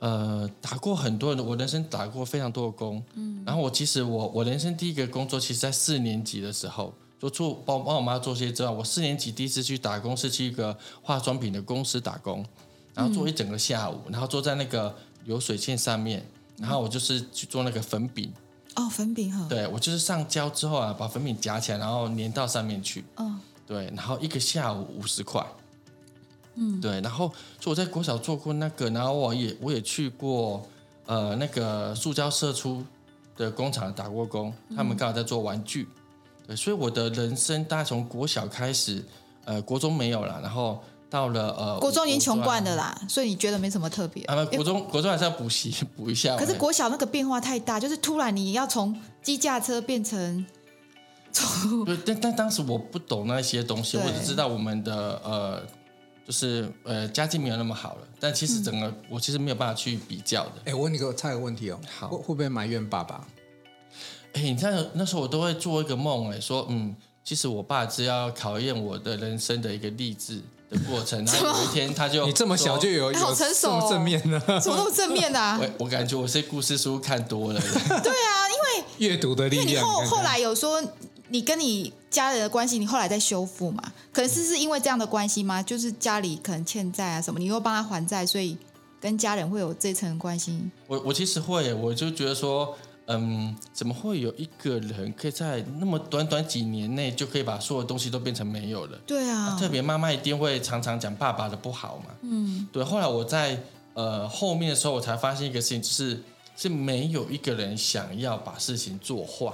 [0.00, 3.42] 呃打过很多人，我人生打过非常多的工，嗯。
[3.46, 12.44] 然后我其实我我人生第一个工作，其实在四年级的时候，就做帮帮我妈做些之外，我四年级第一次去打工是去一个化妆品的公司打工。
[12.94, 16.22] 然后做一整个下午，然后坐在那个流水线上面，
[16.58, 18.30] 然后我就是去做那个粉饼。
[18.74, 19.46] 哦，粉饼哈。
[19.48, 23.04] 对，我就是上胶之后啊，把粉饼夹起来，然后粘到上面去。
[23.16, 23.34] 哦。
[23.66, 25.42] 对，然后一个下午五十块。
[26.56, 26.80] 嗯。
[26.80, 30.66] 对，然后就我在国小做过那个，然后我也我也去过
[31.06, 32.84] 呃那个塑胶社出
[33.36, 35.88] 的工厂打过工，他们刚好在做玩具。
[36.46, 39.02] 对，所以我的人生大概从国小开始，
[39.44, 40.82] 呃，国中没有了，然后。
[41.12, 44.24] 到了呃，国中已经穷惯的啦，所以你觉得没什么特别。
[44.24, 46.38] 啊，国中国中还是要补习补一下。
[46.38, 50.46] 可是国小那个变化太大，就是突然你要从机驾车变成
[51.30, 51.84] 从……
[51.84, 55.62] 对，但但当时我不懂那些东西，我只知道我们的呃，
[56.26, 58.08] 就是呃家境没有那么好了。
[58.18, 60.52] 但其实整个、嗯、我其实没有办法去比较的。
[60.64, 63.28] 哎，我问你个差个问题哦，好，会不会埋怨爸爸？
[64.32, 66.96] 哎，你看那时候我都会做一个梦，哎，说嗯。
[67.24, 70.40] 其实我爸是要考验我的人生的一个励志
[70.72, 74.40] 的过程，然后有一天他就你这么小就有，有好成熟、哦，这么正面呢？
[74.60, 75.58] 怎么那么正面啊？
[75.78, 77.60] 我我感觉我是故事书看多了。
[78.02, 79.68] 对啊，因为阅读的力量。
[79.68, 80.82] 因为你后后来有说
[81.28, 83.82] 你跟你家人的关系，你后来在修复嘛？
[84.12, 85.62] 可能是是因为这样的关系吗？
[85.62, 88.56] 就是家里可能欠债啊什么，你又帮他还债，所以
[89.00, 90.58] 跟家人会有这层关系。
[90.86, 92.76] 我我其实会，我就觉得说。
[93.20, 98.98] 嗯，怎么会有一个人可以在那么短短几年内就可以把所有东西都变成没有了？
[99.06, 102.14] 对啊，特别妈妈一定会常常讲爸爸的不好嘛。
[102.22, 102.84] 嗯，对。
[102.84, 103.60] 后来我在
[103.94, 106.22] 呃后面的时候，我才发现一个事情，就是
[106.56, 109.52] 是没有一个人想要把事情做坏。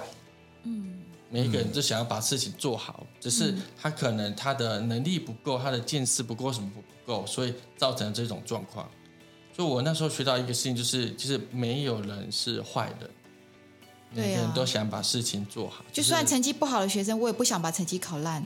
[0.64, 0.98] 嗯，
[1.30, 8.88] 每一个人都想要把事情做好，只是他可能他的能力不够，他的见识不够，什么不够，所以造成了这种状况。
[9.54, 13.10] 所以我那时候学到一个事情，就是其实没有人是坏人。
[14.10, 18.44] 每个人都想把事情做好，就算成绩不好的学生，我也不想把成绩考烂。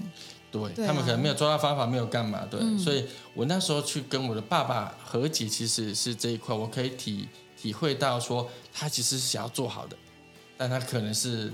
[0.50, 2.60] 对，他们可能没有抓到方法，没有干嘛，对。
[2.60, 9.96] 嗯，所以我那时候去跟我的爸爸和解，其实是这一块，我可以体体会到说，他其实是想要做好的，
[10.58, 11.50] 但他可能是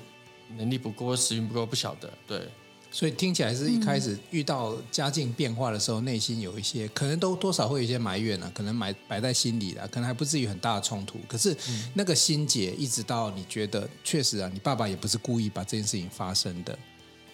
[0.57, 2.49] 能力不够，时运不够，不晓得，对。
[2.91, 11.19] 所以听起来是一开始遇到家境变化的时候，嗯、内心有一些可能都多少会有一些埋怨啊，可能埋摆在心里了，可能还不至于很大的冲突。
[11.29, 11.57] 可是
[11.95, 16.79] 那个心结，一直到你觉得确实啊，你爸爸也不是故意把这件事情发生的，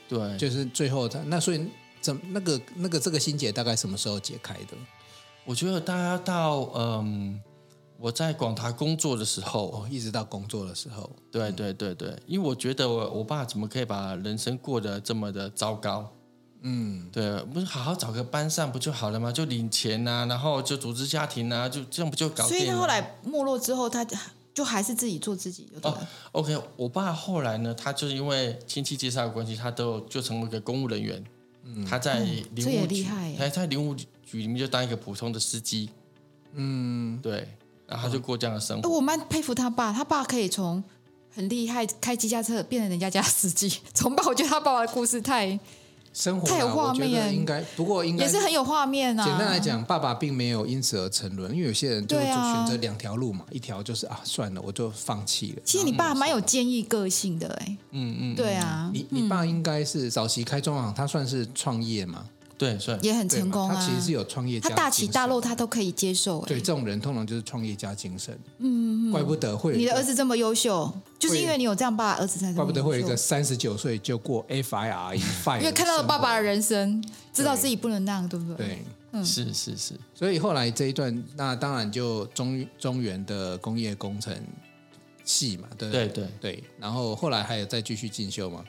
[0.08, 1.64] 对，就是最后他那所以
[2.00, 4.76] 怎那个那个这个心结大概什么时候解开的？
[5.44, 7.40] 我觉得大家到嗯。
[7.98, 16.10] 我在广达工作的时候，哦，一直到工作的时候，对对对对，因为我觉得我我爸怎么可以把人生过得这么的糟糕？
[16.66, 19.30] 嗯，对，不是好好找个班上不就好了吗？
[19.30, 22.48] 就领钱啊，然后就组织家庭啊，就这样不就搞定了？
[22.48, 24.04] 所以他后来没落之后，他
[24.54, 25.68] 就还是自己做自己。
[25.82, 25.98] 哦
[26.32, 31.22] ，OK，我爸后来呢，他就是因为亲戚介绍的关系，他都就成为一个公务人员。
[31.64, 32.20] 嗯，他在
[32.54, 33.06] 林务局，
[33.38, 35.90] 他在林务局里面就当一个普通的司机。
[36.54, 37.46] 嗯，对。
[37.94, 38.88] 然后他就过这样的生活。
[38.90, 40.82] 我蛮佩服他爸，他爸可以从
[41.32, 43.72] 很厉害开机驾车变成人家家司机。
[43.94, 45.56] 从爸，我觉得他爸爸的故事太
[46.12, 49.24] 生活太有画面，应该不过应该也是很有画面啊。
[49.24, 55.62] 简单来讲，爸爸并没有因此而沉沦，因为有些人就就选择两条路嘛，一条就是啊算了，我就放弃了。
[55.64, 62.24] 其实你爸蛮有坚毅个性的哎，嗯嗯，对啊，你你爸应该是早期开中行，他算是创业嘛。
[62.56, 63.74] 对，算也很成功啊。
[63.74, 66.44] 他其实是有创业家，他大起大落他都可以接受。
[66.46, 68.38] 对，这种人通常就是创业家精神。
[68.58, 69.76] 嗯，怪不得会。
[69.76, 72.52] 你的儿子这么优秀，就是因为你有这样爸儿子才。
[72.52, 75.14] 怪不得会有一个三十九岁就过 FIRE，
[75.58, 78.66] 因为看到了爸爸的人生，知道自己不能那样，对不对？
[78.66, 78.78] 对，
[79.12, 79.94] 嗯，是是是。
[80.14, 84.32] 所以后来这一段，那当然就中中原的工业工程
[85.24, 86.64] 系嘛，对对对对。
[86.78, 88.64] 然后后来还有再继续进修吗？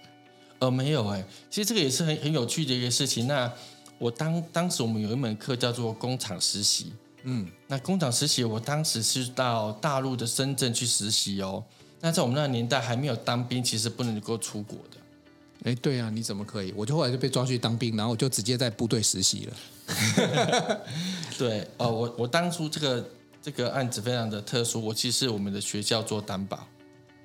[0.59, 1.23] 呃，没有哎。
[1.51, 3.27] 其实这个也是很很有趣的一个事情。
[3.27, 3.51] 那
[3.97, 11.63] 我当当时我们有一门课叫做工厂实习，嗯，那工厂实习，我当时是到大陆的深圳去实习哦。
[12.01, 14.97] 那在我们那个年代还没有当兵，其实不能够出国的。
[15.63, 16.71] 哎，对啊，你怎么可以？
[16.75, 20.81] 我就后来就被抓去当兵，然后我就直接在部队实习了。
[21.39, 23.09] 对，哦，我我当初这个
[23.41, 26.67] 这个案子非常的特殊，我其实是我们的学校做担保。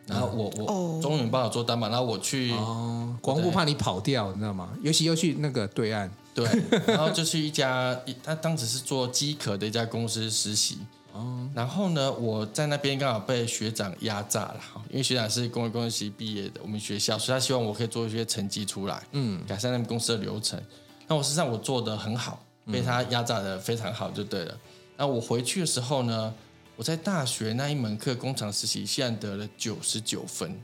[0.06, 4.70] 然后我我中原帮我做担保，然后我去哦，国防部怕你跑掉，你知道吗？
[4.82, 6.46] 尤其又去那个对岸，对，
[6.86, 10.78] 然后就去一家，他当时是做机壳的一家公司实习。
[11.12, 20.60] 哦，然后呢，我在那边刚好被学长压榨了，因为学长是工业工程系毕业的，我们学校，所以他希望我可以做一些成绩出来，嗯，改善他们公司的流程。
[21.08, 24.56] 那我实际上我做的很好，被他压榨的非常好，就对了。
[24.96, 26.32] 那我回去的时候呢？
[26.76, 30.58] 我在大学那一门课工厂实习，现在得了九十九分，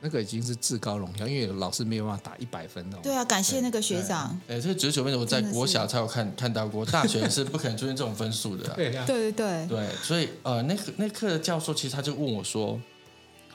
[0.00, 2.98] 那个已经是至高荣耀，因为老师没有办法打一百分哦。
[3.02, 4.38] 对啊，感谢那个学长。
[4.48, 8.68] 哎，这个九十九分，我在国小才有看看到过，大学是不可能出现这种分数的。
[8.76, 12.80] 对啊，对对对对，所以呃，那个那课的教授其实他就问我说：“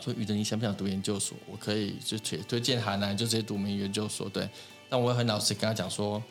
[0.01, 1.37] 说宇哲，你想不想读研究所？
[1.49, 4.49] 我可以就推推荐海南，就直接读名研究所。”对，
[4.89, 6.21] 但我也很老实跟他讲说：“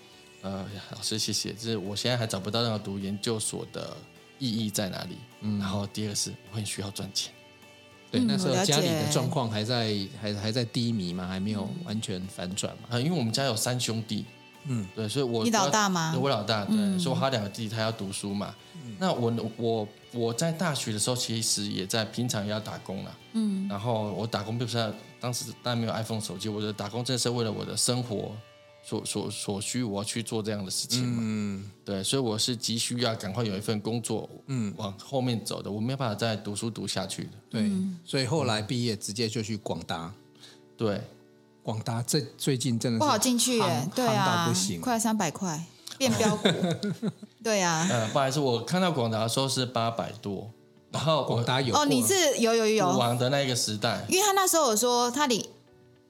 [0.42, 3.96] 呃，老师谢谢，就是我现在还找不到任何读研究所的。”
[4.38, 5.16] 意义在哪里？
[5.40, 7.32] 嗯，然后第二是我很需要赚钱。
[8.18, 12.88] 对，那时候家里的状况还在还还在低迷嘛，还没有完全反转嘛。
[12.90, 14.24] 啊，因为我们家有三兄弟，
[14.64, 16.14] 嗯，对，所以我你老大吗？
[16.20, 18.54] 我老大，对，嗯、所以我还有两个弟弟，他要读书嘛。
[18.84, 23.16] 嗯、那我我我在大学的时候，其实也在平常也要打工了。
[23.32, 28.32] 嗯，然后我打工并不是当时当然没有 iPhone 手机，我的打工真的是为了我的生活
[28.86, 31.18] 所所所需，我要去做这样的事情嘛。
[31.20, 37.30] 嗯，对，所以我是急需要赶快有一份工作，嗯，往后面走的，我没有办法再读书读下去的。
[37.50, 37.70] 对，
[38.04, 40.12] 所以后来毕业直接就去广达。
[40.76, 41.00] 对。
[41.64, 45.60] 广达这最近真的是不好进去耶，对啊，快三百块
[45.98, 46.48] 变标股，
[47.42, 47.84] 对啊。
[47.90, 50.48] 呃，不好意思，我看到广达说是八百多，
[50.92, 55.44] 然后广达有哦，你是有有有股王的那个时代，因为他那时候我说他领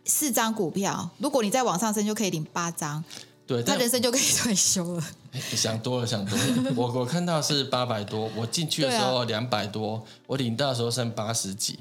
[0.07, 3.03] 四张股票，如果你再往上升就可以领八张，
[3.47, 5.05] 对，他人生就可以退休了。
[5.33, 6.73] 想多了，想多了。
[6.75, 11.79] 我我看到是八百多，我进去的时候两百多，我领到的时候剩八十几。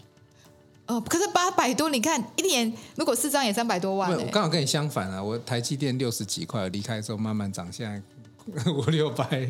[0.88, 4.12] 哦，可是八百多，你看一年如果四张也三百多万。
[4.12, 9.48] 我刚好跟你相反啊，我台积电六十几块，离开之后慢慢涨，现在五六百。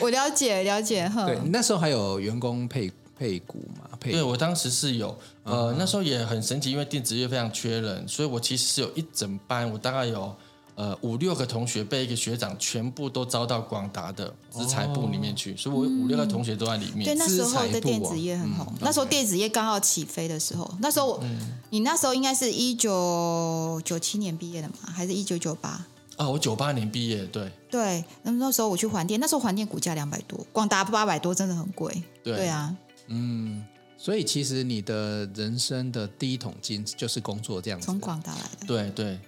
[0.00, 1.26] 我了解了解哈。
[1.26, 3.88] 对，那时候还有员工配配股嘛？
[3.98, 10.34] 配股对，我当时是有，呃，那时候也很神奇，因为电子业非常缺人，所以我其实是有一整班，我大概有。
[10.78, 17.04] 呃，五六个同学被一个学长全部都招到广达的资材部里面去，哦、所以我五六个同学都在里面。
[17.04, 25.84] 对，那时候的电子业很红，嗯、那时候电子业刚好起飞的时候，那时候我，嗯、你那时候应该是一九九七年毕业的嘛，还是一九九八？
[26.16, 27.50] 啊，我九八年毕业，对。
[27.68, 31.92] 对，那那时候我去环电，那时候环电股价两百多，广达八百多，真的很贵。
[32.22, 32.72] 对，对啊，
[33.08, 33.64] 嗯，
[33.96, 38.66] 所以其实你的人生的第一桶金就是工作这样子，从广达来的。
[38.66, 39.18] 对对。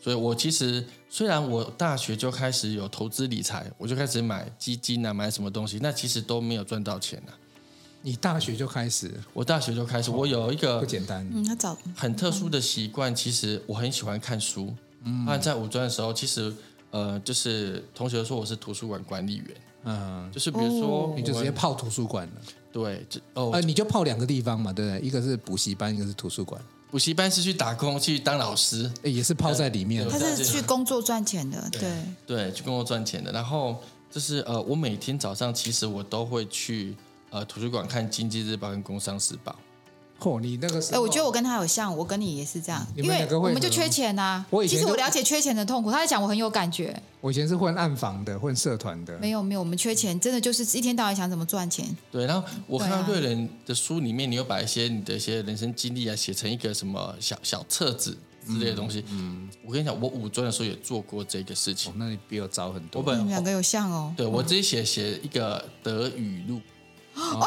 [0.00, 7.32] 所以，我其实虽然我大学就开始有投资理财，我就开始买基金啊，买什么东西，那其实都没有赚到钱啊。
[8.02, 9.10] 你大学就开始？
[9.32, 14.76] 我大学就开始，我有一个不简单，嗯，他早很特殊的习惯，其实我很喜欢看书。
[15.04, 16.54] 嗯，在五专的时候，其实
[16.90, 19.46] 呃，就是同学说我是图书馆管理员，
[19.84, 22.42] 嗯，就是比如说你就直接泡图书馆了，
[22.74, 25.00] 对，这哦，呃，你就泡两个地方嘛，对不对？
[25.00, 26.60] 一个是补习班，一个是图书馆。
[26.90, 30.04] 补习班是去打工，去当老师，也是泡在里面。
[30.08, 31.92] 他是去工作赚钱的，对
[32.26, 33.30] 对，去工作赚钱的。
[33.30, 36.96] 然后就是呃，我每天早上其实我都会去
[37.30, 39.52] 呃图书馆看《经济日报》跟《工商时报》。
[40.20, 44.44] 嚯，你那个时候，哎，我觉得我跟他有像，我跟你也是这样，因为我们就缺钱呐。
[44.48, 46.98] 我以前其实我了解缺钱的痛苦，他在讲我很有感觉。
[47.20, 49.18] 我以前是混暗房的，混社团的。
[49.18, 51.84] 没有没有，我们缺钱，真的就是一天到晚想怎么赚钱。
[52.10, 59.04] 对，然后我看到瑞人的书里面，你有把一些你的一些人生经历啊，写成一个什么小小册子之类的东西。
[59.10, 61.92] 嗯，我跟你讲，我五专的时候也做过这个事情。
[61.96, 63.02] 那你比我早很多。
[63.02, 64.14] 我本两个有像哦。
[64.16, 66.60] 对，我自己写写一个德语录。
[67.14, 67.46] 哦，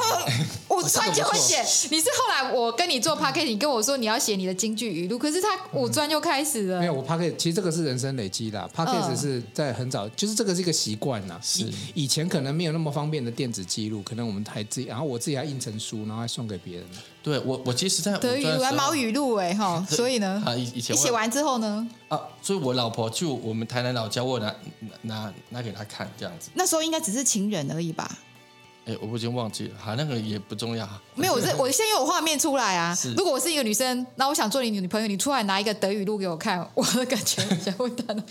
[0.69, 1.61] 五专就会写。
[1.89, 6.79] 你是后来我跟你做 Podcast，你跟我说你要写你的京剧语录，可是他五专就开始了。
[6.79, 8.69] 没有，我 Podcast 其实这个是人生累积的。
[8.75, 11.39] Podcast 是在很早，就是这个是一个习惯呐。
[11.41, 16.85] 是以前可能没有那么方便的电子记录，可能我们还自己，然后我自己还印成书，然后还送给别人。
[17.21, 24.55] 对我，我其实在德语完毛语录哎哈，所以呢，啊以以前你写完之后呢，啊，所以我老婆就我们台南老家，我拿
[25.01, 26.49] 拿拿给她看这样子。
[26.53, 28.09] 那时候应该只是情人而已吧。
[28.87, 30.87] 哎，我已经忘记了，好，那个也不重要。
[31.13, 32.95] 没有，我这我现在有画面出来啊。
[32.97, 38.15] 是如果我是一个女生，那我想做你女朋友，你出来拿一个德语录给我看，我的感觉很像会淡。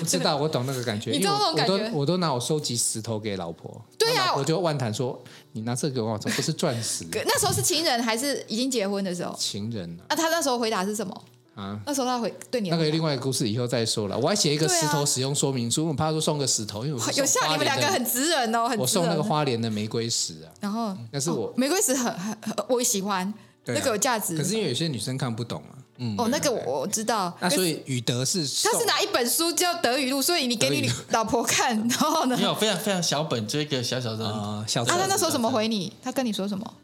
[0.00, 1.10] 我知道，我懂那个感觉。
[1.10, 1.72] 你知道那种感觉？
[1.72, 3.80] 我都我都拿我收集石头给老婆。
[3.98, 5.18] 对呀、啊，我就万谈说，
[5.52, 7.06] 你拿这个给我，这不是钻石。
[7.12, 9.34] 那时候是情人还是已经结婚的时候？
[9.38, 10.04] 情人啊。
[10.10, 11.24] 那、啊、他那时候回答是什么？
[11.56, 14.18] 啊，那时候他会对你那个另外一个故事以后再说了。
[14.18, 20.52] 我还写一个石头使用说明书，我怕说送个石头，因为我有像你们两个很直人哦，很我送那个花莲的玫瑰石啊。
[20.60, 22.36] 然后那是我玫瑰石很很
[22.68, 23.32] 我喜欢，
[23.64, 24.36] 那个有价值。
[24.36, 25.72] 可是因为有些女生看不懂啊。
[25.96, 26.14] 嗯。
[26.18, 27.34] 哦，那个我知道。
[27.40, 32.36] 那所以宇德是他是拿一本书叫德语录，所以你给你老婆看，然后呢？
[32.36, 34.82] 没有非常非常小本，这个小小的啊小。
[34.82, 35.90] 啊，他那时候怎么回你？
[36.02, 36.74] 他跟你说什么？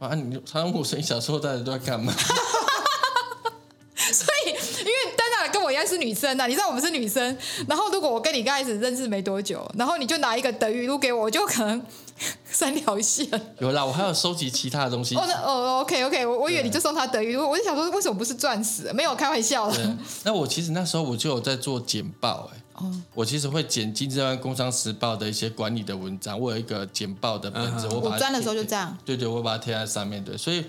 [0.00, 2.12] 啊，你他问我说你小时候大家都在干嘛？
[5.72, 7.34] 我一样是女生呐，你知道我们是女生。
[7.66, 11.82] 然后如果我跟你刚开始认识没多久，然后你就拿一个德语录给我，我就可能
[12.44, 13.26] 三条线。
[13.58, 15.16] 有啦，我还有收集其他的东西。
[15.16, 18.92] 哦，那哦，OK OK，我我以为你就送他德语录，我就想说为什么不是钻石？
[18.92, 19.96] 没有开玩笑的。
[20.24, 28.14] 那我其实那时候我就有在做简报，哎，哦，我其实会剪《经济日报》《工商时报》的一些管理的文章，我有一个简报的本子，我把它。
[28.16, 28.94] 我钻的时候就这样。
[29.06, 30.62] 对对，我把它贴在上面，对，所以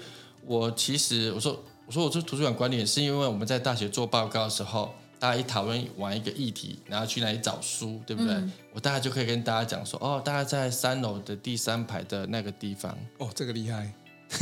[0.46, 1.62] 我其实我说。
[1.86, 8.34] 我说我做图书馆管理也是因为我们在大学做报告的时候，大家一讨论完一个议题，然后去哪里找书，对不对？
[8.34, 12.98] 嗯、我大概就可以跟大家讲说，哦，大概在三楼的第三排的那个地方。
[13.18, 13.94] 哦，这个厉害。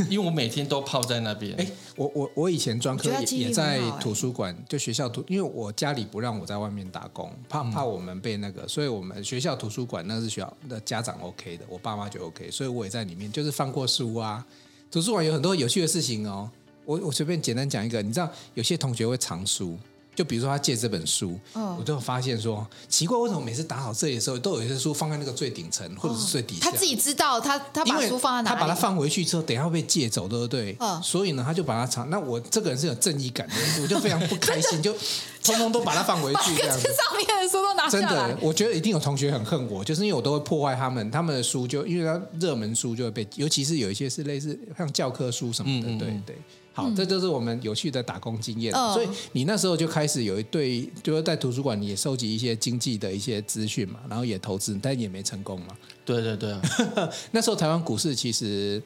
[0.09, 1.53] 因为我每天都泡在那边。
[1.59, 14.45] 哎，我我我以前专科也也在图书馆，就学校图，因为我家里不让我在外面打工，怕怕我们被那个，所以我们学校图书馆那是学校的家长 OK 的，我爸妈就 OK，所以我也在里面，就是放过书啊。
[14.89, 16.49] 图书馆有很多有趣的事情哦，
[16.85, 19.77] 我我随便简单讲一个，你知道有些同学会藏书。
[20.13, 26.69] 就比如说他借这本书，哦、我就发现说奇怪，为什么每次打扫这里的时候，都有一些书放在那个最顶层或者是最底下？
[26.69, 28.59] 他自己知道，他他把书放在哪里？
[28.59, 30.75] 他把它放回去之后，等下会被借走，对不对？
[30.81, 32.09] 哦、所以呢，他就把它藏。
[32.09, 34.93] 那我这个人是有正义感的，我就非常不开心，就
[35.41, 36.83] 通通都把它放回去， 这样子。
[36.83, 38.01] 上面的书都拿下来。
[38.01, 46.35] 真的，我觉得一定有同学很恨我，就是因为我都会破坏他们他们的书，就因为他热门书就会被，尤其是有一些是类似像教科书什么的，嗯嗯对对。
[46.73, 48.73] 好，这就是我们有趣的打工经验。
[48.73, 55.75] 嗯、所以你那时候就开始有一对，就是在图书馆，你也收集一些经济的一些资讯嘛，然后也投资，但也没成功嘛。
[56.05, 56.61] 对对对、啊，
[57.31, 58.81] 那时候台湾股市其实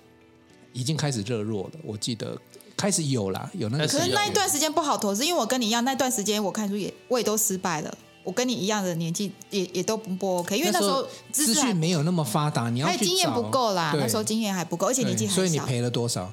[0.73, 2.35] 已经开始热络了，我记得
[2.75, 3.87] 开始有啦，有那个。
[3.87, 7.97] 可是那一段时间不好投资，因为我跟你一样，那段时间我看书也我也都失败了。
[8.23, 13.93] 我跟你一样的年纪，也也都不不 OK，因为那时候资讯没有那么发达，你要去经验不够啦。
[13.95, 15.35] 那时候经验还不够，而且年纪还小。
[15.35, 16.31] 所以你赔了多少？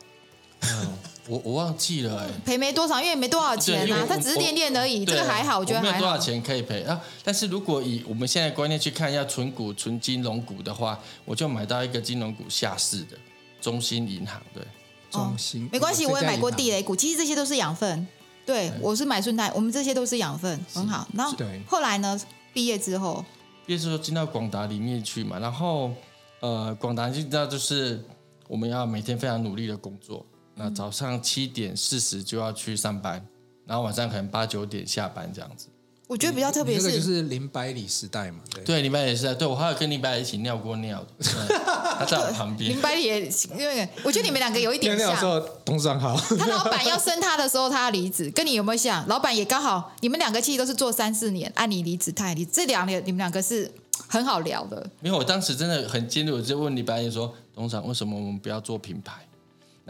[0.62, 0.88] 嗯
[1.28, 5.92] 我我忘记了哎，赔没多少，因为没多少钱啊，他只是练练而已，这个还好，我觉得还好。
[5.92, 13.16] 没有多少钱可以赔啊，但是如果以我们现在观念去看，要存股、存金融股的话，我就买到一个金融股下市的
[13.61, 14.64] 中兴银行，对，
[15.11, 18.06] 中兴没关系，我也买过地雷股，其实这些都是养分。
[18.44, 21.06] 对，我是买顺泰，我们这些都是养分，很好。
[21.14, 21.32] 然后
[21.64, 22.20] 后来呢，
[22.52, 23.24] 毕业之后，
[23.64, 25.92] 毕业之后进到广达里面去嘛，然后
[26.40, 28.04] 呃，广达就知道就是
[28.48, 30.26] 我们要每天非常努力的工作。
[30.54, 33.26] 那早上七点四十就要去上班，
[33.66, 35.68] 然后晚上可能八九点下班这样子。
[36.08, 41.24] 我觉得比较特别是这个就是林百里时代嘛，对，对林百里时代，对我还有跟林百里一起尿过尿的，
[41.98, 42.70] 他在我旁边。
[42.70, 43.26] 林百里也
[43.58, 45.06] 因为我觉得你们两个有一点像。
[45.06, 46.14] 尿尿的时候，董事长好。
[46.36, 49.08] 他老板要升他的时候，他要离职，跟你有没有像？
[49.08, 53.72] 老板也刚好，你们两个其实都是做三四年，按你离职，他也离职，这两年你们两个是
[54.06, 54.86] 很好聊的。
[55.00, 59.26] 没有，我当时真的很尖锐，我就问林百里说：“董事长，为什么我们不要做品牌？”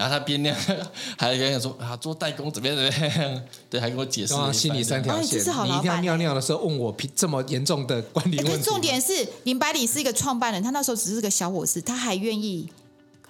[0.03, 0.59] 然后他边那样，
[1.17, 3.43] 还跟我说啊，做代工怎么样怎么样？
[3.71, 4.35] 对，还跟我解释。
[4.53, 5.41] 心里三条线。
[5.55, 8.53] 哦、你一定要尿尿的时候问我这么严重的管理问题。
[8.53, 9.13] 可重点是
[9.45, 12.69] 林百里是一个创办人，他那时候只是个小伙子，他还愿意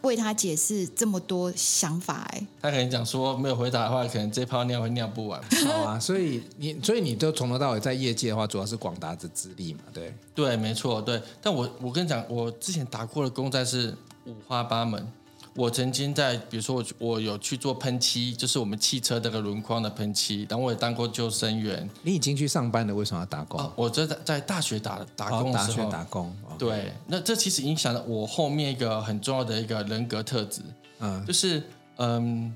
[0.00, 2.26] 为他解释这么多想法。
[2.32, 5.38] 哎，他可能讲说没有回答的话，可能这泡尿会尿不完。
[5.66, 9.80] 好啊，所以你所以你都从头到尾在业界的话，主要是广达的资历嘛？
[9.92, 11.20] 对对，没错，对。
[11.42, 15.06] 但我我跟你讲，我之前打过的工在是五花八门。
[15.54, 21.88] 我曾经在，比如说我我有去做喷漆，就是我们汽车那个轮框的喷漆，然后我也当过救生员。
[22.02, 23.60] 你已经去上班了，为什么要打工？
[23.60, 26.34] 哦、我在在大学打打工的时候，大学打工。
[26.58, 30.62] 对.那这其实影响了我后面一个很重要的一个人格特质，
[31.00, 31.62] 嗯，就是
[31.96, 32.54] 嗯，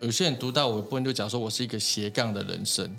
[0.00, 2.90] 有些人读到我部分就讲说我是一个斜杠的人生。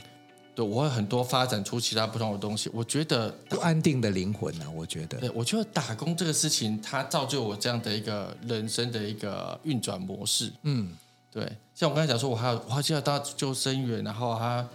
[0.66, 5.18] 我会很多发展出其他不同的东西，我觉得不安定的灵魂呢、啊，我觉得。
[5.18, 10.52] 对，我觉得打工这个事情，它造就我这样的一个人生的一个运转模式。
[10.64, 10.92] 嗯，
[11.32, 11.50] 对。
[11.74, 14.68] 像我刚才讲说，我还有我还记得当救生员，然后他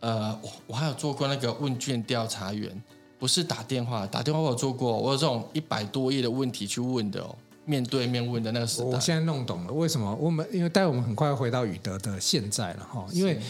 [0.00, 2.70] 呃，我我还有做过那个问卷调查员，
[3.18, 8.84] 不是打电话，打电话我有做过，我有这种一百多页的问题去问的哦，面对面问的那个时代。
[8.84, 13.40] 我现在弄懂了为什么我们，因为待会我们很快要回到宇德的现在了哈，因为。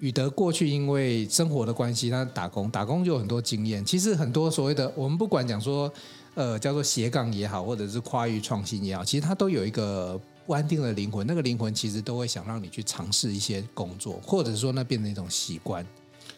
[0.00, 3.84] 宇德过去因为生活的关系，他打工打工就有很多经验。
[3.84, 5.90] 其实很多所谓的我们不管讲说，
[6.34, 11.26] 呃，叫做斜杠也好，或者是跨域创新也好，其实他都有一个不安定的灵魂。
[11.26, 15.86] 那个灵魂其实都会想让你去尝试一些工作，或者说那变成一种习惯。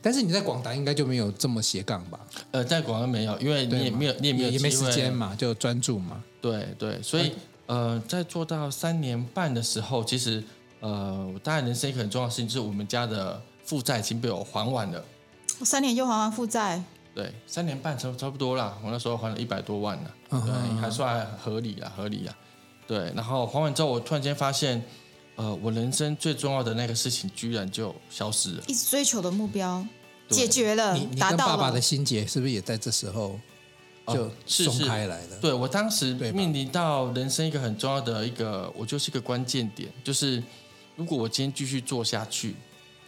[0.03, 2.21] 但是你在广达应该就没有这么斜杠吧？
[2.53, 6.23] 呃，在广达没有，因为你也没有，你也没有，也没时间嘛，就专注嘛。
[6.41, 7.33] 对对，所以
[7.67, 10.45] 呃，在做到三年半的时候，其实。
[10.81, 15.05] 呃，我当然人生一个很重要的事情就是我们家的负债已经被我还完了。
[15.65, 16.83] 三年就还完负债？
[17.15, 18.77] 对，三年半差差不多啦。
[18.85, 22.37] 我那时候还了一百多万呢，对，还算合理啊，合理啊。
[22.87, 24.85] 对，然后还完之后，我突然间发现，
[25.37, 28.63] 呃，我人生最重要的那个事情居然就消失了。
[28.67, 29.83] 一直追求的目标
[30.29, 33.41] 解决了，你你跟爸爸的心结是不是也在这时候
[34.07, 35.39] 就松开来了？
[35.41, 40.43] 对，我当时面临到人生一个很重要的一个，我就是一个关键点，就是。
[40.97, 42.57] 如果我今天继续做下去，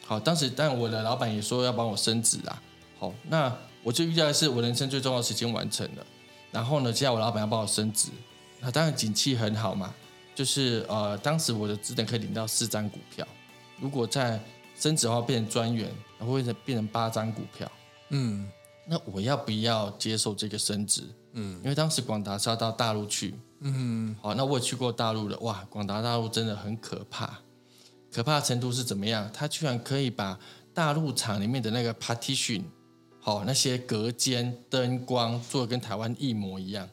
[0.07, 2.63] 好，当时但我的老板也说要帮我升职啊，
[2.99, 6.07] 好，那我就遇到的是我人生最重要的时间完成了，
[6.53, 8.09] 然后呢，接下来我老板要帮我升职，
[8.61, 9.95] 那当然景气很好嘛，
[10.35, 13.27] 就是呃，当时我的资本可以领到四张股票，
[13.81, 14.41] 如果在
[14.79, 17.71] 升职的话变成专员，然后变成变成八张股票，
[18.11, 18.51] 嗯，
[18.87, 21.03] 那我要不要接受这个升职？
[21.33, 27.39] 嗯，因为当时广达是要到大陆去，嗯，好，那我也去过大陆了，哇，广达大陆真的很可怕，
[28.19, 29.31] 可怕的程度是怎么样？
[29.33, 30.37] 他居然可以把
[30.75, 32.63] 大陆厂里面的那个 partition，
[33.21, 36.89] 好，那些隔间灯光做的跟台湾一模一样。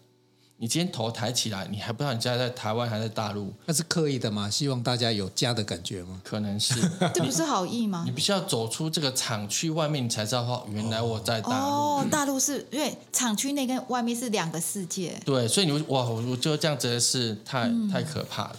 [0.57, 3.51] 你今天头抬起来，你还不知道你家在台湾还是大陆？
[3.65, 4.47] 那是刻意的吗？
[4.47, 6.21] 希望大家有家的感觉吗？
[6.23, 6.75] 可能是，
[7.11, 8.03] 这不是好意吗？
[8.05, 11.65] 你必须要走出这个厂区外面，你才知道哦原来我在大陆。
[11.65, 15.19] 哦，大陆是因为厂区内跟外面是两个世界。
[15.25, 18.55] 对，所以你哇，我我觉得这样子的事太太可怕了。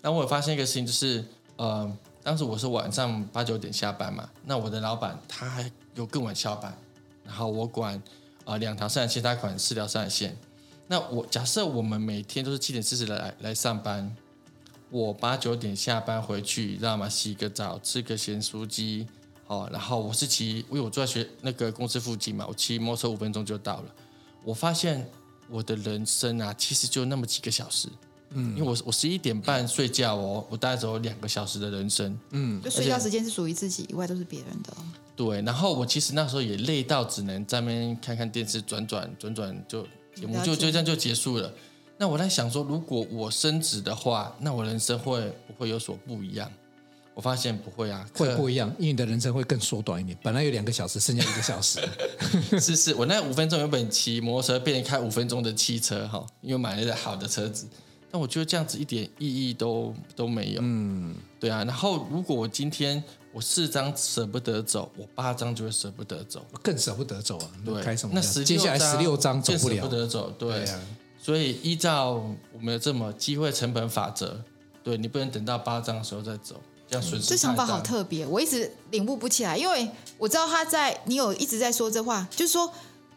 [0.00, 1.22] 那、嗯、我有发现一个事情，就是
[1.56, 1.90] 呃，
[2.26, 6.76] 当时我是晚上八九点下班嘛，那我的老板他还有更晚下班，
[7.22, 8.02] 然后我管
[8.44, 10.36] 啊两条生产线，他管四条生产线。
[10.88, 14.12] 那我假设我们每天都是七点四十来来上班，
[14.90, 17.08] 我八九点下班回去，知道吗？
[17.08, 19.06] 洗个澡，吃个咸酥鸡，
[19.46, 23.94] 好，然后我是骑，因为我住在学那个公司附近嘛，我骑摩托车五分钟就到了。
[24.42, 25.08] 我发现
[25.48, 27.88] 我的人生啊，其实就那么几个小时，
[28.30, 34.72] 嗯，因为我我十一点半睡觉哦，我大概只有两个小时的人生，嗯，就睡觉时间是属于自己以外都是别人的。
[35.14, 39.86] 对，然后我其实那时候也累到只能在那边看看电视，转转转转就。
[40.18, 41.52] 节目就就这样就结束了。
[41.98, 46.50] 那我在想说，如果我升职的话，那我人生会不会有所不一样？
[47.12, 50.16] 我发现不会啊，会不一样，因为你的人生会更缩短一点。
[50.22, 51.86] 本来有两个小时，剩下一个小时。
[52.58, 57.66] 是是，我那五分钟原本骑摩托车，变成开五分钟的汽车哈，因为买了好的车子。
[58.16, 60.60] 但我觉得这样子一点意义都都没有。
[60.62, 61.62] 嗯，对啊。
[61.64, 63.04] 然后如果我今天。
[63.32, 67.50] 我四张舍不得走，我八张就会舍不得走，更舍不得走啊！
[67.62, 68.14] 对，开什么？
[68.14, 70.30] 那接下来十六张走不了，舍不得走。
[70.38, 70.80] 对，对啊，
[71.18, 72.12] 所以依照
[72.50, 74.42] 我们的这么机会成本法则，
[74.82, 76.58] 对，你不能等到八张的时候再走，
[76.88, 77.28] 这样损失太大。
[77.28, 79.86] 这想法好特别，我一直领悟不起来，因为
[80.16, 82.72] 我知道他在，你有一直在说这话，就是说。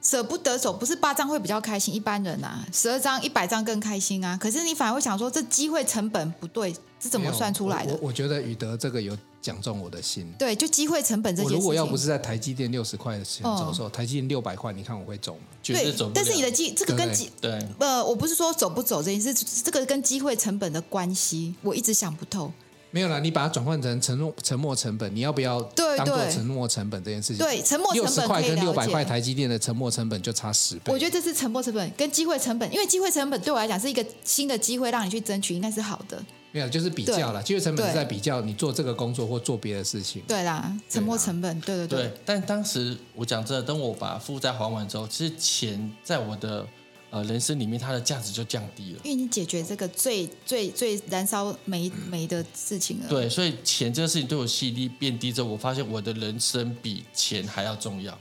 [0.10, 4.36] 舍不得走，不是八张会比较开心，一般人啊，十二张、一百张更开心啊。
[4.42, 7.94] 可是你反而会想说，这机会成本不对，是怎么算出来的？
[7.94, 10.26] 我我觉得宇德这个有讲中我的心。
[10.40, 15.42] 对，就机会成本这件事如果要不是在台积电六十块的钱走的时候，哦、台积电六百块，你看我会走吗？
[15.62, 22.52] 对，走但是你的机这个跟机对，呃，我不是说走不走这件事，这个跟机会成本的关系，我一直想不透。
[22.92, 25.62] 没有啦，你把它转换成沉没沉没成本，你要不要
[25.98, 27.46] 当做沉没成本这件事情？
[27.46, 30.92] 对，沉没成本六十块跟六百块台积电的沉没成本就差十倍。
[30.92, 36.20] 我觉得这是沉没成本跟机会成本，因为机会成本对我来讲是一个新的机会，让你去争取，应该是好的。
[36.52, 37.40] 没有，就是比较啦。
[37.40, 40.24] 机会成本是在比较你做这个工作或做别的事情。
[40.28, 42.00] 对啦，沉没成本，对对对。
[42.00, 46.66] 对，但当时我讲真的，等我把负债还完之后，其实钱在我的。
[47.12, 53.08] 呃，人生里面它的价值就降低了，因为你解决这个最最最燃烧煤煤的事情了。
[53.10, 58.18] 对，所以钱这个事情对我吸引力变低之后，我发现我的人生比钱还要重要。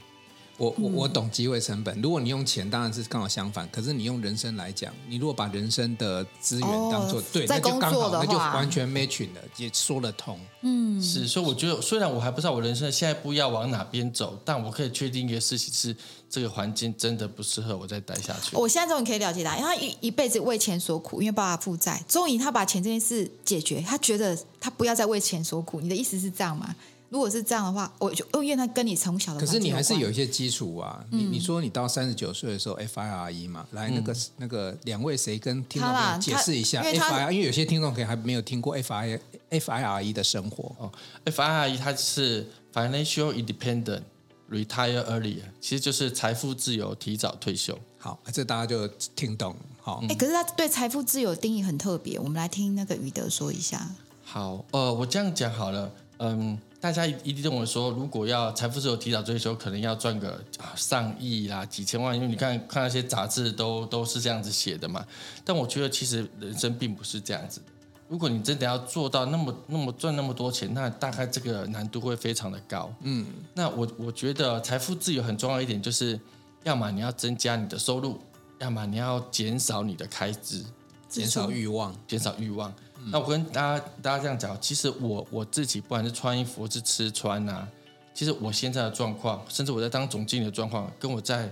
[0.59, 3.67] 我我我懂机会成本，如果你用钱，当然是刚好相反。
[3.71, 10.37] 可是你用人生来讲，你如果把人生的资源当做、哦、对，那就刚好，那就完全 matching 了，也说得通。
[10.61, 15.95] 嗯，是，所以我觉得，虽然我还不知道我人生下一步要往哪边走，但我可以确定一个事情是，
[16.29, 18.57] 这个环境真的不适合我再待下去。
[18.57, 25.79] 我现在终于可以了解他，因为他一一辈子为钱所苦，因为爸爸负债，终于他把钱这件事解决，他觉得他不要再为钱所苦。
[25.79, 26.75] 你的意思是这样吗？
[27.09, 31.03] 如果是这样的话，我就因为他跟你从小的，可是你还是有一些基础啊。
[31.11, 37.31] 嗯、你你说你到三十九岁的时候，FIRE 嘛，来那个、嗯、那个两位谁跟听众们解释一下 FIRE？
[37.31, 40.91] 因为有些听众可能还没有听过 FIRE FIRE 的生活哦。
[41.25, 44.03] FIRE 它是 Financial Independent
[44.51, 47.75] Retire Early，其实就是财富自由，提早退休。
[47.97, 49.55] 好，这大家就听懂。
[49.81, 53.89] 好，哎，可是他对财富自由定义很特别，我们来听那个宇德说一下。
[54.23, 56.59] 好，呃，我这样讲好了，嗯。
[56.81, 60.41] 大家一定认为说，如果要财富自由提早追求，可能要赚个
[60.75, 65.05] 上亿啦、几千万，因为你看看那些杂志都都是这样子写的嘛。
[65.43, 67.65] 但我觉得其实人生并不是这样子的。
[68.07, 72.91] 如果你真的要做到那么那么赚那么多钱，那大概这个难度会非常的高。
[73.01, 76.19] 嗯，那我我觉得财富自由很重要一点就是，
[76.63, 78.17] 要么你要增加你的收入，
[78.59, 80.63] 要么你要减少你的开支，
[81.09, 82.73] 减少欲望，减少欲望。
[83.11, 87.69] 那我跟大家大家这样讲，其实我我自己不管是穿衣服，是吃穿呐、啊，
[88.13, 91.51] 其实我现在的状况，甚至我在当总经理的状况，跟我在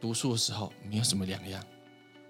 [0.00, 1.62] 读书的时候没有什么两样。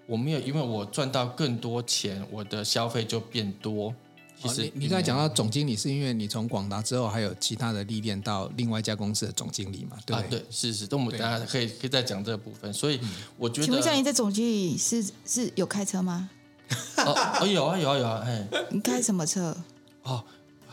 [0.07, 3.93] 我没有因为我赚到更多钱，我的消费就变多。
[4.39, 9.97] 其实、哦、你，你刚才讲到总经理，是因为你从广达之后还有其他的历练到另外一家公司的总经理嘛？
[10.05, 12.71] 对、啊、对，是是，那我们大家可以可以再讲这个部分。
[12.73, 12.99] 所以
[13.37, 16.29] 我觉得，请问一下，你在总经理是是有开车吗？
[16.97, 19.55] 哦，哦，有啊有啊有啊，哎，你开什么车？
[20.03, 20.23] 哦，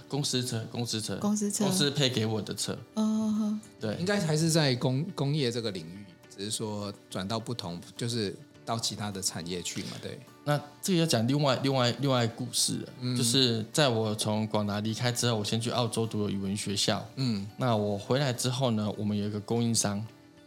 [0.09, 2.77] 公司车，公司车，公司车，公司配给我的车。
[2.95, 8.35] 哦，对，应该还是在工工业这个领域，只是说转到不同，就是
[8.65, 9.91] 到其他的产业去嘛。
[10.01, 17.05] 对，那这个要讲另外另外另外故事了，嗯、就是在我从广达离开之后，我先去澳洲读了语文学校。
[17.17, 20.05] 嗯，那我回来之后呢，我们有一个供应商。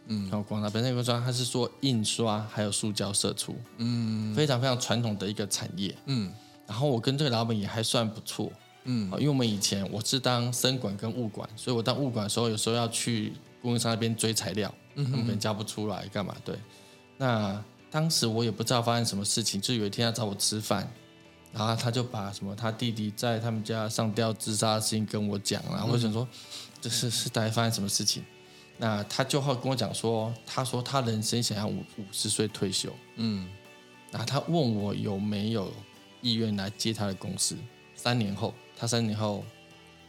[0.07, 6.31] 嗯，然后广达本身有个专，它是做印刷还有塑胶射出，嗯，非常非常传统的一个产业，嗯，
[6.67, 8.51] 然后我跟这个老板也还算不错，
[8.83, 16.35] 嗯，因为我们以前我是当生管跟物管，所以我当物管的时候，有时候要去供应商那边追材料，嗯，他们可能交不出来干嘛？
[16.45, 16.55] 对，
[17.17, 20.87] 那当时我也不知道发生什么事情，就有一天他找我吃饭，
[21.51, 26.27] 然后他就把什么他弟弟在他们家上吊自杀的事情跟我讲，然后我想说，
[26.79, 28.23] 这是是大概发生什么事情？
[28.77, 33.47] 那他就会跟我讲说，他说他人生想要五五十岁退休，嗯，
[34.11, 35.71] 然后他问我有没有
[36.21, 37.55] 意愿来接他的公司，
[37.95, 39.43] 三年后他三年后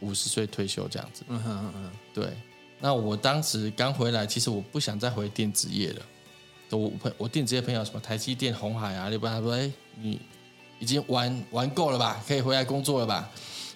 [0.01, 2.33] 五十岁退休这样子，嗯哼嗯嗯，对。
[2.79, 6.01] 那我当时刚回来，其实我不想再回电子业了，
[6.71, 10.19] 我朋我电子业朋友什么台积电、红海啊，你不他说，哎，你
[10.77, 13.29] 已经玩玩够了吧，可以回来工作了吧？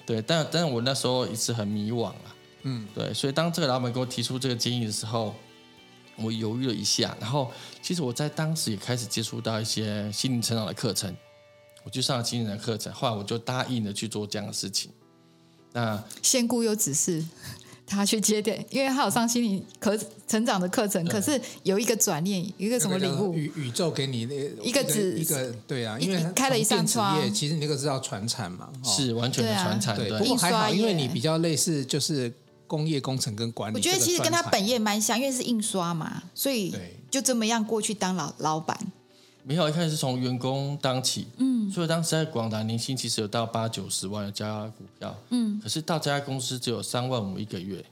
[0.05, 2.35] 对，但但是我那时候一直很迷惘了。
[2.63, 5.33] 嗯，对，所以当这个老板给我提出这个建议的时候，
[6.17, 7.49] 我犹豫了一下，然后
[7.81, 11.15] 其实我在当时也开始接触到一些心灵成长的课程，
[11.83, 14.91] 我去上了心灵的课程，后来我就答应了去做这样的事情。
[15.73, 17.25] 那仙姑又指示
[17.87, 19.97] 他去接点，因为他有上心灵可
[20.27, 23.33] 成长的课程，可是有一个转念，一个什么礼物？
[23.33, 32.31] 宇宇宙给你那一个指一个对啊，因为开了一扇窗，其实你那个是要传产嘛，是完全的传产，对，不过还好，因为你比较类似就是。
[32.71, 36.73] 工业工程跟管理，我觉得其实跟他本业蛮像，因为是印刷嘛，所以
[37.09, 38.79] 就这么样过去当老老板。
[39.43, 47.83] 没有，一开始是从员工当起，嗯，所以当时在广达年薪其实有到八九十万的加股票，嗯，可是到这家公司只有三万五一个月，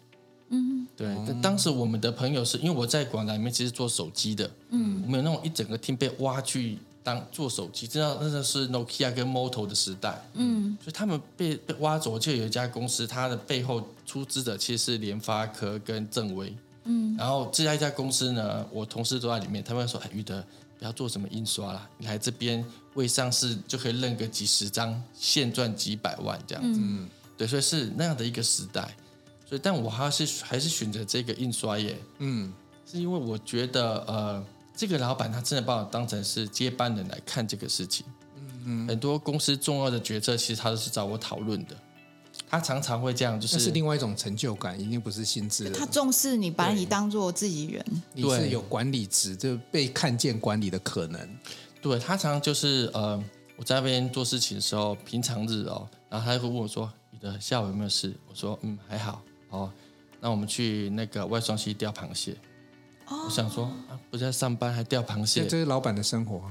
[0.48, 1.08] 嗯，对。
[1.08, 6.78] 嗯、当时我们的朋友是因为我在广达里面其实做手机的，嗯，我们有那种一整个厅被挖去。
[7.02, 20.44] 当做手机，知道那个是 Nokia 跟 Moto 的时代，嗯，所以他们被被挖走，就有一家公司，它的背后出资者其实是联发科跟正威，嗯，然后这家一家公司呢，我同事都在里面，他们说，哎，宇德
[20.78, 22.64] 不要做什么印刷啦，你来这边
[22.96, 28.94] 未上市就可以认个几十张，现赚几百万这样子，嗯，对，所以是那样的一个时代，
[29.48, 32.54] 所以但我还是还是选择这个印刷业，嗯，
[32.86, 34.46] 是因为我觉得呃。
[34.80, 38.06] 这个老板他真的把我当成是接班人来看这个事情，
[38.64, 41.76] 嗯，很多公司重要的决策其实他都是找我讨论的，
[42.50, 45.70] 他常常会这样，就是是另外一种成就感，一定不是薪资。
[45.72, 51.30] 他重视你，把你当做自己人，你是有管理职，就被看见管理的可能。
[51.82, 53.22] 对，他常常就是呃，
[53.58, 59.22] 我在那边做事情的时候，平常日哦，然后他就会问我说：“你的下午有没有事？”我说：“嗯，还好。”
[59.52, 59.70] 哦，
[60.22, 62.38] 那我们去那个外双溪钓螃蟹。
[63.10, 66.42] 我想说啊，不是在上班还钓螃蟹，这是老板的生活。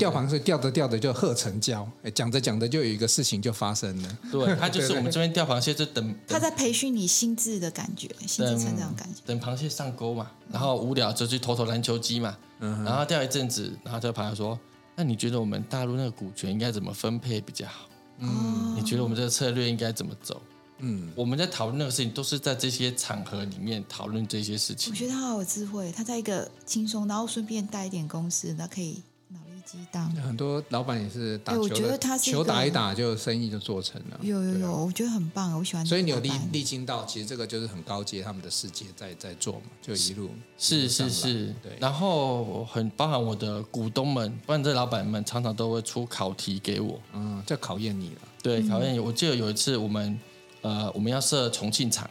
[0.00, 4.18] 钓螃蟹钓着钓着就喝成交，讲着讲着就有一个事情就发生了。
[4.32, 9.20] 对，他就是我们这边钓螃蟹，就等 他在培训你心智的感觉，心智成长感觉。
[9.24, 14.58] 等螃蟹上钩嘛，然后无聊就去投投篮球机嘛，然后钓一阵子，然后就朋友说
[14.96, 17.88] ：“那你觉得我们大陆那个股权应该怎么分配比较好？
[18.18, 20.42] 嗯，你觉得我们这个策略应该怎么走？”
[20.78, 24.92] 嗯，我们在讨论那个事情，都是在这些场合里面讨论这些事情。
[24.92, 30.10] 我觉得他好有智慧，他在一个轻松，然后顺便带一点公司，那可以脑力激荡。
[30.16, 34.20] 很多老板也是打球，我觉得他是球打一打就生意就做成了。
[34.20, 35.86] 有有有，我觉得很棒，我喜欢。
[35.86, 41.72] 所以你有历历经到，其实这个就是很高阶他们的世界在在做嘛，就一路是是是，对。
[41.80, 48.20] 然后很包含我的股东们，不然这老板们常常都会出考题给我，嗯，就考验你了。
[48.42, 49.00] 对，考验你。
[49.00, 50.20] 我记得有一次我们。
[50.66, 52.10] 呃，我们要设重庆厂，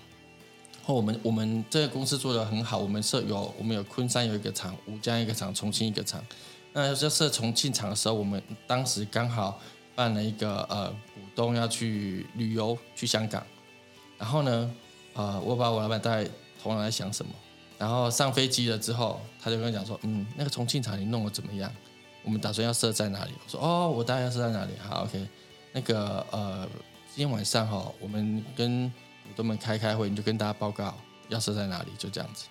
[0.86, 6.24] 或我们我们这个公司做得很好，我们设有我们有昆山有一个厂，吴江一个厂，重庆一个厂。
[6.72, 9.60] 那要设重庆厂的时候，我们当时刚好
[9.94, 13.46] 办了一个呃股东要去旅游去香港，
[14.18, 14.72] 然后呢，
[15.16, 16.24] 呃，我把我老板带
[16.64, 17.34] 头脑在想什么，
[17.78, 21.70] 然后上飞机了之后，他就跟我讲说，嗯，那个重庆厂你弄得怎么样？
[22.24, 23.32] 我们打算要设在哪里？
[23.44, 24.72] 我说，哦，我大概要设在哪里？
[24.80, 25.28] 好，OK，
[25.74, 26.66] 那个呃。
[27.16, 28.92] 今天晚上哈，我们跟
[29.24, 30.94] 股东们开开会，你就跟大家报告
[31.30, 32.44] 要设在哪里，就这样子。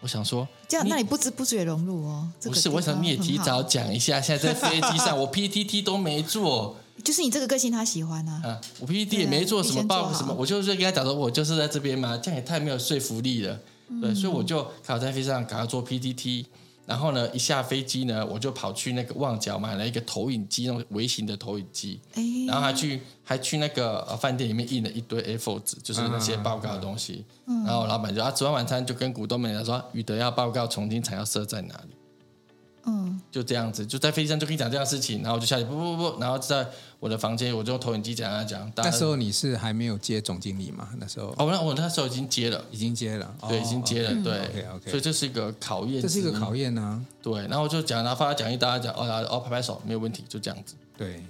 [0.00, 2.30] 我想说，这样，那你不知不觉融入哦。
[2.42, 4.20] 不是，我想你也提早讲一下。
[4.20, 6.76] 现在在飞机上，我 PTT 都没做。
[7.02, 8.42] 就是你这个个性他喜欢啊。
[8.44, 13.58] 啊，我 PTT 也没做什么报什么，我就是跟他讲说，我就是在这边嘛，这样也太没有说服力了。
[14.02, 16.44] 对，所以我就考在飞机上赶快做 PTT，
[16.88, 27.26] 然后呢，一下飞机呢，我就跑去那个旺角买了一个投影机，那种微型的投影机，哎、然后还去还去那个饭店里面印了一堆 A4 纸，就是那些报告的东西。
[27.46, 31.94] 嗯、然后老板就啊，吃完晚餐就跟股东们说，宇德要报告重庆厂要设在哪里。
[32.84, 36.66] 嗯，就这样子，就在飞机上就跟你讲这样的事情，然后我就下去，不不不，然后在
[37.00, 38.70] 我的房间，我就用投影机讲啊讲。
[38.76, 40.88] 那时候你是还没有接总经理吗？
[40.98, 44.90] 那时候哦，那我那时候已经接了，已经接了，对，已经接了，对，OK OK。
[44.90, 47.04] 所以这是一个考验，这是一个考验呢。
[47.22, 50.74] 对，然后我就讲，然后发他讲义，大家讲，哦哦，拍拍手，没有问题，就这样子。
[50.96, 51.22] 对，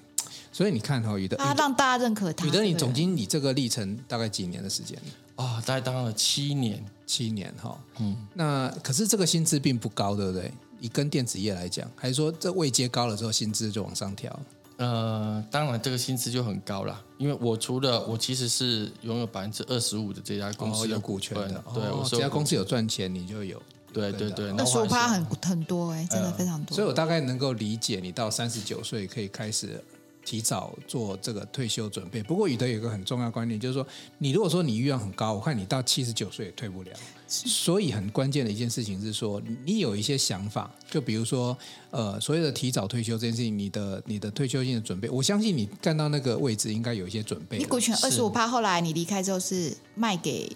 [0.53, 2.46] 所以你看哈，宇德，他让大家认可他。
[2.46, 4.99] 宇德，你总经理这个历程大概几年的时间？
[5.36, 7.78] 啊，大概当了七年，七年哈。
[7.99, 10.53] 嗯，那可是这个薪资并不高，对不对？
[10.81, 14.39] 以跟电子业来讲，还是说这位阶高了之后，薪资就往上调？
[14.76, 23.61] 呃，当然这个薪资就很高了，因为我除了我其实是拥有百分之二十五的这家公司的、哦、有股权的，对，哦、我这家公司有赚钱，你就有。
[23.91, 26.74] 对对对，那说趴很很多哎、欸，真的非常多。
[26.74, 29.83] 所以我大概能够理解你到三十九岁可以开始
[30.29, 32.22] 提早做这个退休准备。
[32.22, 33.87] 不过宇德有一个很重要观念，就是说
[34.18, 36.91] 你如果说你欲望很高，我看你到七十九岁也退不了。
[37.26, 41.57] 所以很关键的一件事情是说，你有一些想法，就比如说，
[41.91, 47.57] 呃，所谓的提早退休这件事情，你的你的退休金的准备，我相信你干到那个位置应该有一些准备。
[47.57, 50.55] 你股权二十五趴，后来你离开之后是卖给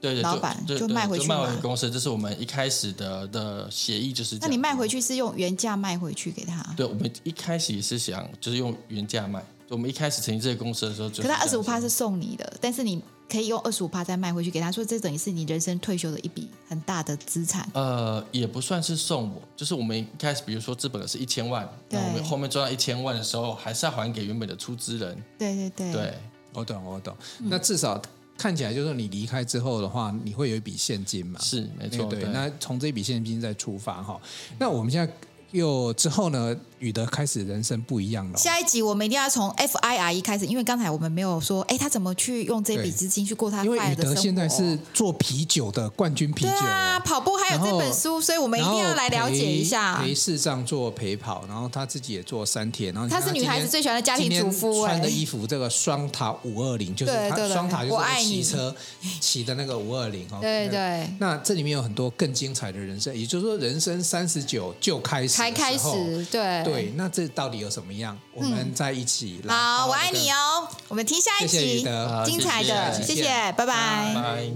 [0.00, 4.38] 对对老板，就卖回去卖回公司，这是我们一开始的的协议，就是。
[4.40, 6.62] 那你卖回去是用原价卖回去给他？
[6.76, 9.44] 对，我们一开始也是想就是用原价卖。
[9.68, 13.02] 我们一开始成立这个公司的时候，可是他二十五趴是送你的，但是你。
[13.30, 17.68] 可以用二十五趴再卖回去给他，说这等于是你人生退休的一笔很大的资产。
[17.74, 25.22] 呃，也不算是送我，就是我们一开始，比如说资本是一千万，那，我们后面赚到一千万的时候，还是要还给原本的出资人。
[25.38, 26.14] 对对对，对，
[26.54, 27.14] 我懂我懂。
[27.40, 28.00] 那至少
[28.38, 31.38] 看起来就是你离开之后的话，你会有一笔现金嘛？
[31.40, 32.20] 是没错，对。
[32.20, 34.18] 对，那从这笔现金再出发哈，
[34.58, 35.12] 那我们现在。
[35.50, 36.54] 又之后呢？
[36.80, 38.38] 宇德开始人生不一样了。
[38.38, 43.64] 下一集我们一定要从 FIRE 开始，因为刚才我们没有说，哎，他怎么去用这笔资金去过他？
[43.64, 49.98] 因为宇德现在是做啤酒的冠军啤酒，对啊，跑步还有这本书，所以我们一定要来了解一下。
[50.00, 58.74] 陪视障做陪跑，然后他自己也做三铁，然后他是女孩子最喜欢的家庭主妇，穿的衣服这个双塔五二零，就是他双塔就是 骑车
[59.20, 60.38] 骑的那个五二零哦。
[60.40, 61.08] 对对。
[61.18, 65.88] 那这里面有很多更精彩的人生，也就是说，人生三十九就开始，才开始。
[66.30, 68.18] 对对，那这到底有什么样？
[68.34, 69.54] 我们在一起来。
[69.54, 70.68] 好，我爱你哦。
[70.88, 71.84] 我们听下一集，
[72.24, 74.52] 精彩的，谢谢，拜拜。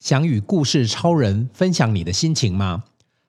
[0.00, 2.84] 想与故事超人分享你的心情吗？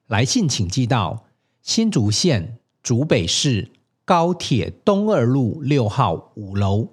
[0.08, 1.24] 来信请寄到
[1.62, 3.70] 新竹县竹北市
[4.04, 6.88] 高铁东二路六号五楼，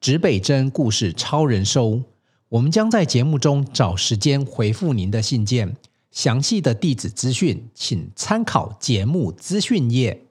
[0.00, 2.02] 指北针故事超人收。
[2.48, 5.76] 我们将在节目中找时间回复您的信件。
[6.16, 10.25] 详细的地址资讯，请参考节目资讯页。